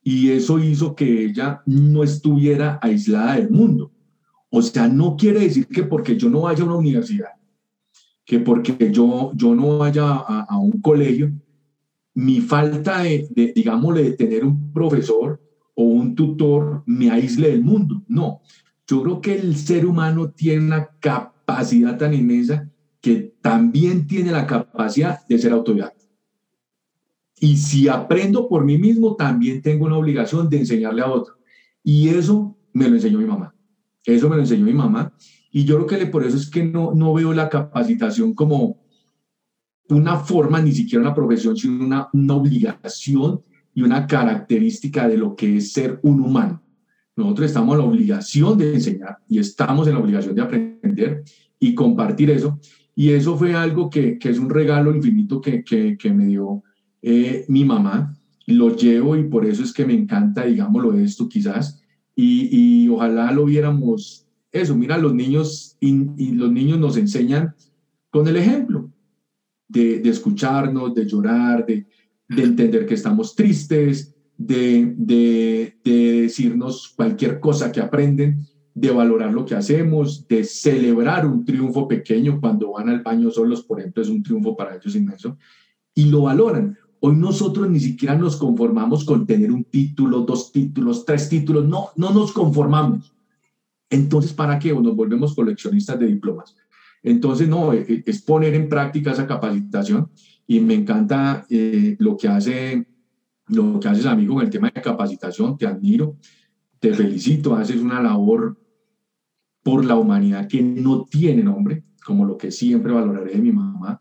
[0.05, 3.91] y eso hizo que ella no estuviera aislada del mundo.
[4.51, 7.31] O sea, no quiere decir que porque yo no vaya a una universidad,
[8.25, 11.33] que porque yo, yo no vaya a, un colegio,
[12.13, 15.41] mi falta de, de, digámosle, de tener un profesor
[15.75, 18.05] o un tutor me aísle del mundo.
[18.07, 18.43] No,
[18.87, 22.69] yo creo que el ser humano tiene una capacidad tan inmensa
[23.01, 25.94] que también tiene la capacidad de ser autodidacta.
[27.45, 31.35] Y si aprendo por mí mismo, también tengo una obligación de enseñarle a otro.
[31.83, 33.55] Y eso me lo enseñó mi mamá.
[34.03, 35.13] Eso me lo enseñó mi mamá.
[35.53, 38.79] Y yo creo que por eso es que no, no veo la capacitación como
[39.91, 43.43] una forma, ni siquiera una profesión, sino una, una obligación
[43.75, 46.63] y una característica de lo que es ser un humano.
[47.15, 51.25] Nosotros estamos en la obligación de enseñar y estamos en la obligación de aprender
[51.61, 52.59] y compartir eso.
[52.95, 56.63] Y eso fue algo que, que es un regalo infinito que, que, que me dio
[57.07, 61.83] eh, mi mamá, lo llevo y por eso es que me encanta, digámoslo, esto quizás,
[62.17, 67.55] y, ojalá lo viéramos eso, mira, los niños y, los niños nos enseñan
[68.09, 68.91] con el ejemplo
[69.69, 71.87] de, escucharnos, de llorar, de,
[72.29, 79.57] entender que estamos tristes, de, de, decirnos cualquier cosa que aprenden, de valorar lo que
[79.57, 84.23] hacemos, de celebrar un triunfo pequeño cuando van al baño solos, por ejemplo, es un
[84.23, 85.37] triunfo para ellos inmenso,
[85.95, 86.79] y lo valoran.
[87.07, 91.91] Hoy nosotros ni siquiera nos conformamos con tener un título, dos títulos, tres títulos, no,
[91.97, 93.13] no nos conformamos.
[93.91, 94.73] Entonces, ¿para qué?
[94.73, 96.57] nos volvemos coleccionistas de diplomas.
[97.03, 100.09] Entonces, no, e, e, es poner en práctica esa capacitación
[100.47, 102.87] y me encanta eh, lo que hace
[103.49, 105.59] lo que haces, amigo, con el tema de capacitación.
[105.59, 106.17] Te admiro,
[106.81, 108.59] te felicito, haces una labor
[109.63, 114.01] por la humanidad que no tiene nombre, como lo que siempre valoraré de mi mamá,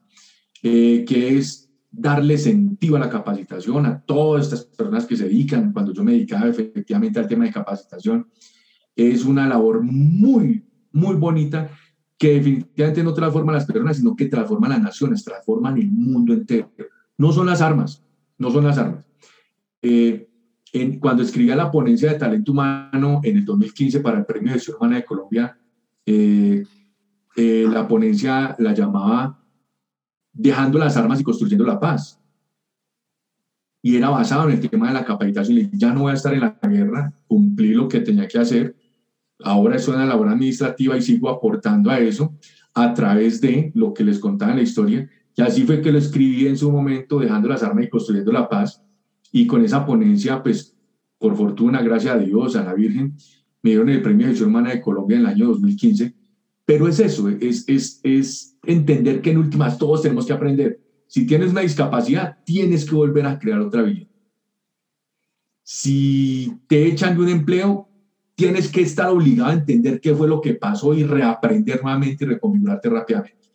[0.62, 1.63] eh, que es
[1.96, 6.14] darle sentido a la capacitación a todas estas personas que se dedican, cuando yo me
[6.14, 8.28] dedicaba efectivamente al tema de capacitación,
[8.96, 11.70] es una labor muy, muy bonita
[12.18, 15.92] que definitivamente no transforma a las personas, sino que transforma a las naciones, transforma el
[15.92, 16.72] mundo entero.
[17.18, 18.04] No son las armas,
[18.40, 19.06] no son las armas.
[19.82, 20.28] Eh,
[20.74, 24.54] en, cuando escribía la ponencia de talento humano en el 2015 para el Premio de
[24.56, 25.58] Gestión Humana de Colombia,
[26.06, 26.64] eh,
[27.36, 29.43] eh, la ponencia la llamaba
[30.34, 32.20] Dejando las armas y construyendo la paz.
[33.82, 35.70] Y era basado en el tema de la capacitación.
[35.74, 38.76] Ya no voy a estar en la guerra, cumplí lo que tenía que hacer.
[39.40, 42.34] Ahora es una labor administrativa y sigo aportando a eso
[42.74, 45.10] a través de lo que les contaba en la historia.
[45.36, 48.48] Y así fue que lo escribí en su momento, Dejando las armas y construyendo la
[48.48, 48.84] paz
[49.36, 50.78] y con esa ponencia, pues,
[51.18, 53.18] por fortuna, gracias a Dios, a la Virgen,
[53.64, 56.14] me dieron el Premio de Gestión Humana de Colombia en el año 2015.
[56.64, 60.80] Pero es eso, es, es, es entender que en últimas todos tenemos que aprender.
[61.08, 64.08] Si tienes una discapacidad, tienes que volver a crear otra vida.
[65.64, 67.90] Si te echan de un empleo,
[68.36, 72.28] tienes que estar obligado a entender qué fue lo que pasó y reaprender nuevamente y
[72.28, 73.50] reconfigurarte rápidamente.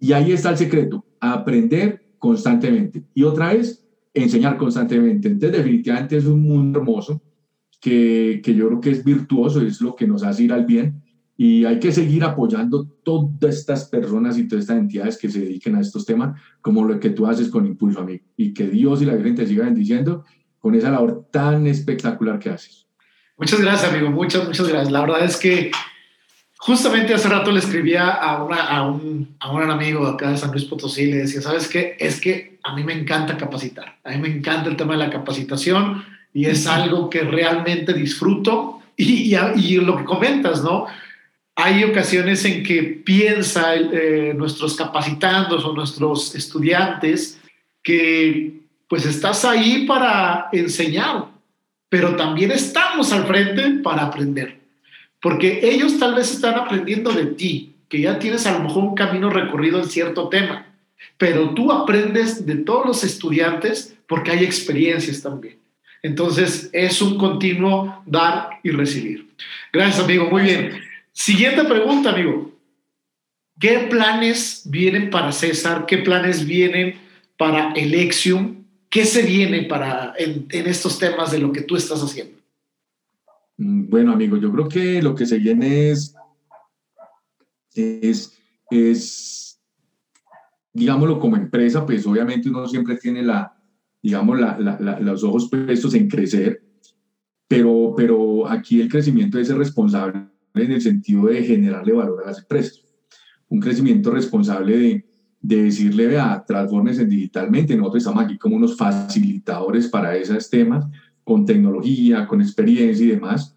[0.00, 3.04] Y ahí está el secreto, aprender constantemente.
[3.14, 3.84] Y otra vez,
[4.14, 5.28] enseñar constantemente.
[5.28, 7.22] Entonces, definitivamente es un mundo hermoso
[7.80, 11.02] que, que, yo creo que es virtuoso, es lo que nos hace ir al bien.
[11.40, 15.76] Y hay que seguir apoyando todas estas personas y todas estas entidades que se dediquen
[15.76, 18.24] a estos temas, como lo que tú haces con Impulso, amigo.
[18.36, 20.24] Y que Dios y la Virgen te sigan bendiciendo
[20.58, 22.86] con esa labor tan espectacular que haces.
[23.36, 24.10] Muchas gracias, amigo.
[24.10, 24.90] Muchas, muchas gracias.
[24.90, 25.70] La verdad es que
[26.58, 30.50] justamente hace rato le escribía a, una, a, un, a un amigo acá de San
[30.50, 31.96] Luis Potosí, le decía, ¿sabes qué?
[32.00, 35.10] Es que a mí me encanta capacitar, a mí me encanta el tema de la
[35.10, 40.86] capacitación y es algo que realmente disfruto y, y, lo que comentas, ¿no?
[41.58, 47.40] Hay ocasiones en que piensa eh, nuestros capacitandos o nuestros estudiantes
[47.82, 51.26] que pues estás ahí para enseñar,
[51.88, 54.60] pero también estamos al frente para aprender,
[55.20, 58.94] porque ellos tal vez están aprendiendo de ti, que ya tienes a lo mejor un
[58.94, 60.68] camino recorrido en cierto tema
[61.16, 65.58] pero tú aprendes de todos los estudiantes porque hay experiencias también.
[66.02, 69.28] Entonces es un continuo dar y recibir.
[69.72, 70.30] Gracias, amigo.
[70.30, 70.87] Muy bien.
[71.18, 72.52] Siguiente pregunta, amigo.
[73.58, 75.84] ¿Qué planes vienen para César?
[75.84, 76.94] ¿Qué planes vienen
[77.36, 78.62] para Elexium?
[78.88, 82.38] ¿Qué se viene para en, estos temas de lo que tú estás haciendo?
[83.56, 86.14] Mm, bueno, amigo, yo creo que lo que se viene es,
[88.70, 89.60] es,
[90.72, 93.60] digámoslo, como empresa, pues obviamente uno siempre tiene la,
[94.00, 94.38] digamos,
[95.00, 96.62] los ojos puestos en crecer,
[97.48, 102.38] pero, pero aquí el crecimiento es responsable en el sentido de generarle valor a las
[102.38, 102.84] empresas.
[103.48, 105.06] Un crecimiento responsable de,
[105.40, 107.76] de decirle, vea, transformes digitalmente.
[107.76, 110.86] Nosotros estamos aquí como unos facilitadores para esos temas,
[111.24, 113.56] con tecnología, con experiencia y demás,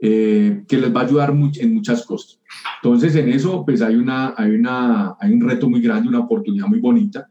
[0.00, 2.40] eh, que les va a ayudar en muchas cosas.
[2.82, 6.66] Entonces, en eso, pues hay, una, hay, una, hay un reto muy grande, una oportunidad
[6.66, 7.28] muy bonita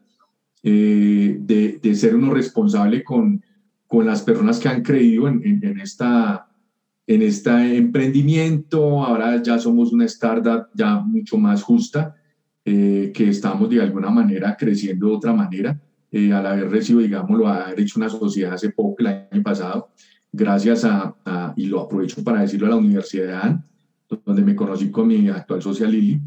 [0.63, 3.41] eh, de, de, ser uno responsable con,
[3.87, 6.46] con las personas que han creído en, en, esta,
[7.07, 9.03] en este emprendimiento.
[9.03, 12.15] Ahora ya somos una startup ya mucho más justa,
[12.65, 15.81] eh, que estamos de alguna manera creciendo de otra manera.
[16.11, 19.89] al haber recibido, digámoslo, haber hecho una sociedad hace poco, el año pasado,
[20.31, 23.65] gracias a, y lo aprovecho para decirlo, a la Universidad de AN,
[24.25, 26.21] donde me conocí con mi actual socia Lili,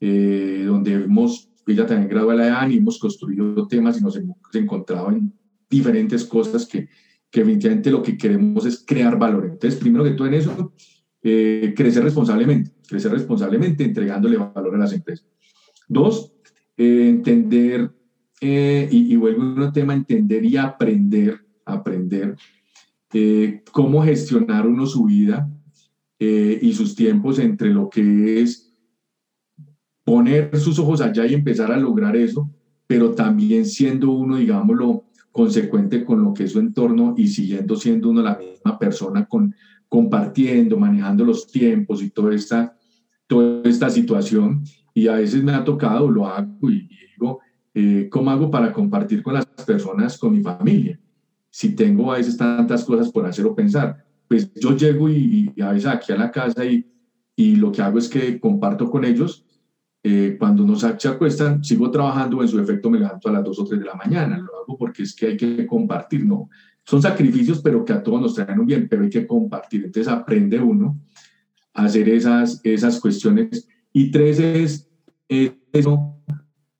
[0.00, 4.16] eh, donde hemos, ella también graduó de la AN y hemos construido temas y nos
[4.16, 5.32] hemos encontrado en
[5.68, 6.88] diferentes cosas que,
[7.36, 9.44] que definitivamente lo que queremos es crear valor.
[9.44, 10.72] Entonces, primero que todo en eso,
[11.22, 15.26] eh, crecer responsablemente, crecer responsablemente entregándole valor a las empresas.
[15.86, 16.32] Dos,
[16.78, 17.90] eh, entender,
[18.40, 22.36] y, y, vuelvo a un tema, entender y aprender, aprender
[23.12, 25.48] eh, cómo gestionar uno su vida
[26.18, 28.74] eh, y sus tiempos entre lo que es
[30.04, 32.50] poner sus ojos allá y empezar a lograr eso,
[32.86, 35.05] pero también siendo uno, digámoslo,
[35.36, 39.54] consecuente con lo que es su entorno y siguiendo siendo uno la misma persona, con,
[39.88, 42.76] compartiendo, manejando los tiempos y toda esta,
[43.26, 44.64] toda esta situación.
[44.94, 47.40] Y a veces me ha tocado, lo hago y digo,
[47.74, 50.98] eh, ¿cómo hago para compartir con las personas, con mi familia?
[51.50, 55.72] Si tengo a veces tantas cosas por hacer o pensar, pues yo llego y, a
[55.72, 56.84] veces aquí a la casa y,
[57.36, 59.45] y, lo que hago es que comparto con ellos.
[60.08, 63.58] Eh, cuando nos se acuestan, sigo trabajando, en su efecto me levanto a las 2
[63.58, 64.38] o 3 de la mañana.
[64.38, 66.48] Lo hago porque es que hay que compartir, ¿no?
[66.84, 69.86] Son sacrificios, pero que a todos nos traen un bien, pero hay que compartir.
[69.86, 70.96] Entonces aprende uno
[71.74, 73.68] a hacer esas, esas cuestiones.
[73.92, 74.88] Y tres es
[75.28, 76.22] eh, eso,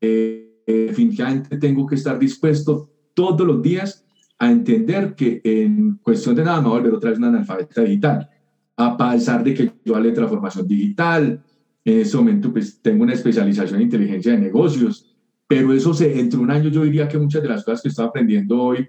[0.00, 4.06] eh, definitivamente tengo que estar dispuesto todos los días
[4.38, 7.82] a entender que en cuestión de nada me voy a volver otra vez una analfabeta
[7.82, 8.30] digital.
[8.76, 11.42] A pesar de que yo hablé de transformación digital,
[11.86, 16.40] en ese momento pues tengo una especialización en inteligencia de negocios, pero eso se, entre
[16.40, 18.88] un año yo diría que muchas de las cosas que estoy aprendiendo hoy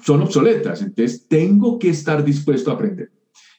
[0.00, 0.82] son obsoletas.
[0.82, 3.10] Entonces, tengo que estar dispuesto a aprender.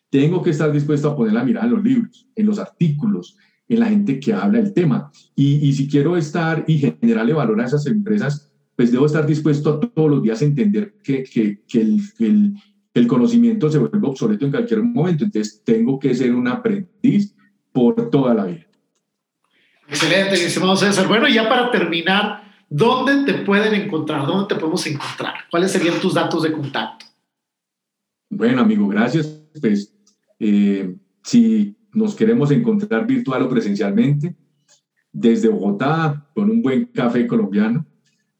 [0.09, 3.35] Tengo que estar dispuesto a poner la mirada en los libros, en los artículos,
[3.67, 5.11] en la gente que habla el tema.
[5.35, 9.79] Y, si quiero estar y generarle valor a esas empresas, pues debo estar dispuesto a
[9.81, 12.53] todos los días entender que, que, que el, el,
[12.93, 15.25] el, conocimiento se vuelve obsoleto en cualquier momento.
[15.25, 17.35] Entonces, tengo que ser un aprendiz
[17.78, 18.66] por toda la vida.
[19.88, 21.08] Excelente, estimado César.
[21.08, 24.26] Bueno, ya para terminar, ¿Dónde te pueden encontrar?
[24.28, 25.36] ¿Dónde te podemos encontrar?
[25.49, 27.06] ¿Cuáles serían tus datos de contacto?
[28.30, 29.26] Bueno, amigo, gracias.
[29.62, 29.95] Pues
[30.40, 30.94] eh,
[31.24, 34.36] si nos queremos encontrar virtual o presencialmente,
[35.14, 37.86] desde Bogotá, con un buen café colombiano,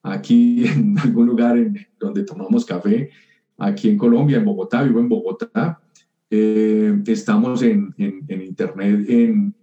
[0.04, 3.10] aquí en algún lugar en donde tomamos café,
[3.58, 5.82] aquí en Colombia, en Bogotá, vivo en Bogotá.
[6.30, 9.56] Eh, estamos en, internet en,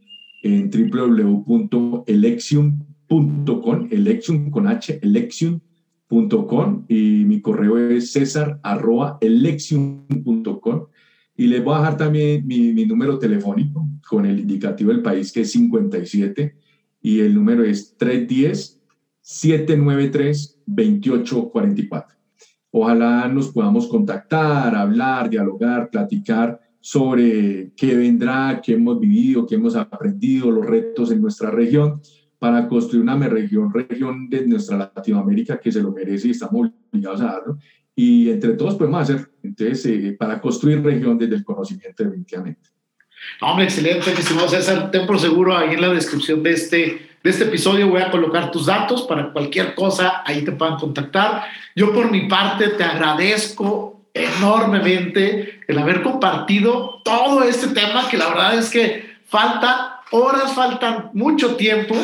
[0.42, 8.60] en www.election.com com, election con H, election.com y mi correo es césar
[11.36, 15.32] y les voy a dejar también mi, mi, número telefónico con el indicativo del país
[15.32, 16.56] que es 57
[17.02, 18.80] y el número es 310
[19.20, 22.16] 793 2844.
[22.76, 29.76] Ojalá nos podamos contactar, hablar, dialogar, platicar sobre qué vendrá, qué hemos vivido, qué hemos
[29.76, 32.02] aprendido, los retos en nuestra región
[32.36, 37.20] para construir una región, región de nuestra Latinoamérica que se lo merece y estamos obligados
[37.20, 37.58] a darlo.
[37.94, 42.70] Y entre todos podemos hacer, entonces, eh, para construir región desde el conocimiento definitivamente.
[43.40, 44.90] Hombre, excelente, estimado César.
[44.90, 48.50] Ten por seguro ahí en la descripción de este, de este episodio voy a colocar
[48.50, 51.44] tus datos para cualquier cosa, ahí te puedan contactar.
[51.74, 58.28] Yo por mi parte te agradezco enormemente el haber compartido todo este tema que la
[58.28, 61.94] verdad es que falta horas, faltan mucho tiempo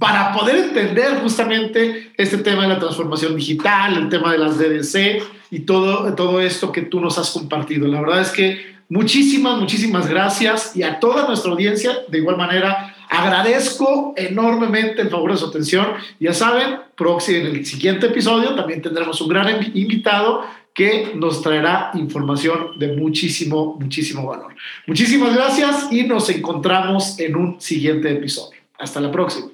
[0.00, 5.22] para poder entender justamente este tema de la transformación digital, el tema de las DDC
[5.50, 7.86] y todo, todo esto que tú nos has compartido.
[7.88, 12.95] La verdad es que muchísimas, muchísimas gracias y a toda nuestra audiencia, de igual manera,
[13.08, 15.86] agradezco enormemente el favor de su atención.
[16.20, 20.42] Ya saben, en el siguiente episodio también tendremos un gran invitado
[20.74, 24.54] que nos traerá información de muchísimo, muchísimo valor.
[24.86, 28.60] Muchísimas gracias y nos encontramos en un siguiente episodio.
[28.78, 29.48] Hasta la próxima.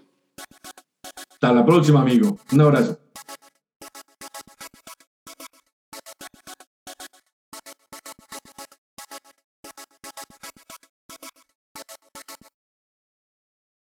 [1.31, 2.39] Hasta la próxima, amigo.
[2.51, 2.99] Un abrazo.